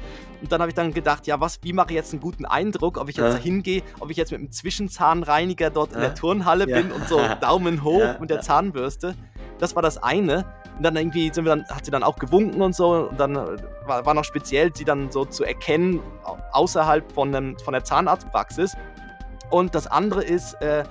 [0.43, 2.97] Und dann habe ich dann gedacht, ja, was, wie mache ich jetzt einen guten Eindruck,
[2.97, 3.31] ob ich jetzt Ja.
[3.31, 6.07] da hingehe, ob ich jetzt mit einem Zwischenzahnreiniger dort in Ja.
[6.07, 6.77] der Turnhalle Ja.
[6.81, 8.41] bin und so Daumen hoch mit der.
[8.41, 9.15] Zahnbürste.
[9.59, 10.45] Das war das eine.
[10.77, 13.07] Und dann irgendwie sind wir dann, hat sie dann auch gewunken und so.
[13.09, 17.31] Und dann äh, war, war noch speziell, sie dann so zu erkennen, au- außerhalb von,
[17.31, 18.75] dem, von der Zahnarztpraxis.
[19.49, 20.83] Und das andere ist, äh,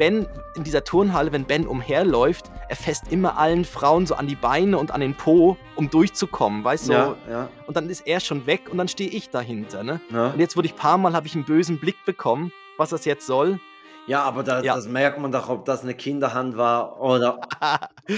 [0.00, 0.26] Ben
[0.56, 4.78] in dieser Turnhalle, wenn Ben umherläuft, er fässt immer allen Frauen so an die Beine
[4.78, 6.92] und an den Po, um durchzukommen, weißt du?
[6.94, 10.00] Ja, ja, Und dann ist er schon weg und dann stehe ich dahinter, ne?
[10.10, 10.28] ja.
[10.28, 13.04] Und jetzt wurde ich ein paar Mal, habe ich einen bösen Blick bekommen, was das
[13.04, 13.60] jetzt soll.
[14.06, 14.74] ja, aber da, Ja.
[14.74, 17.38] das merkt man doch, ob das eine Kinderhand war oder.
[18.08, 18.14] du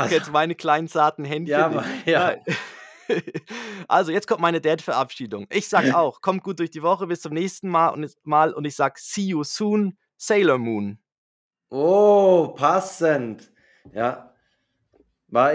[0.00, 2.34] Also- kennst meine kleinen zarten Händchen Ja, aber- ja.
[3.88, 5.46] Also, jetzt kommt meine Dad-Verabschiedung.
[5.50, 8.64] Ich sag auch, kommt gut durch die Woche, bis zum nächsten Mal und, mal und
[8.64, 10.98] ich sag, see you soon, Sailor Moon.
[11.74, 13.50] Oh, passend.
[13.94, 14.34] Ja.
[15.28, 15.50] War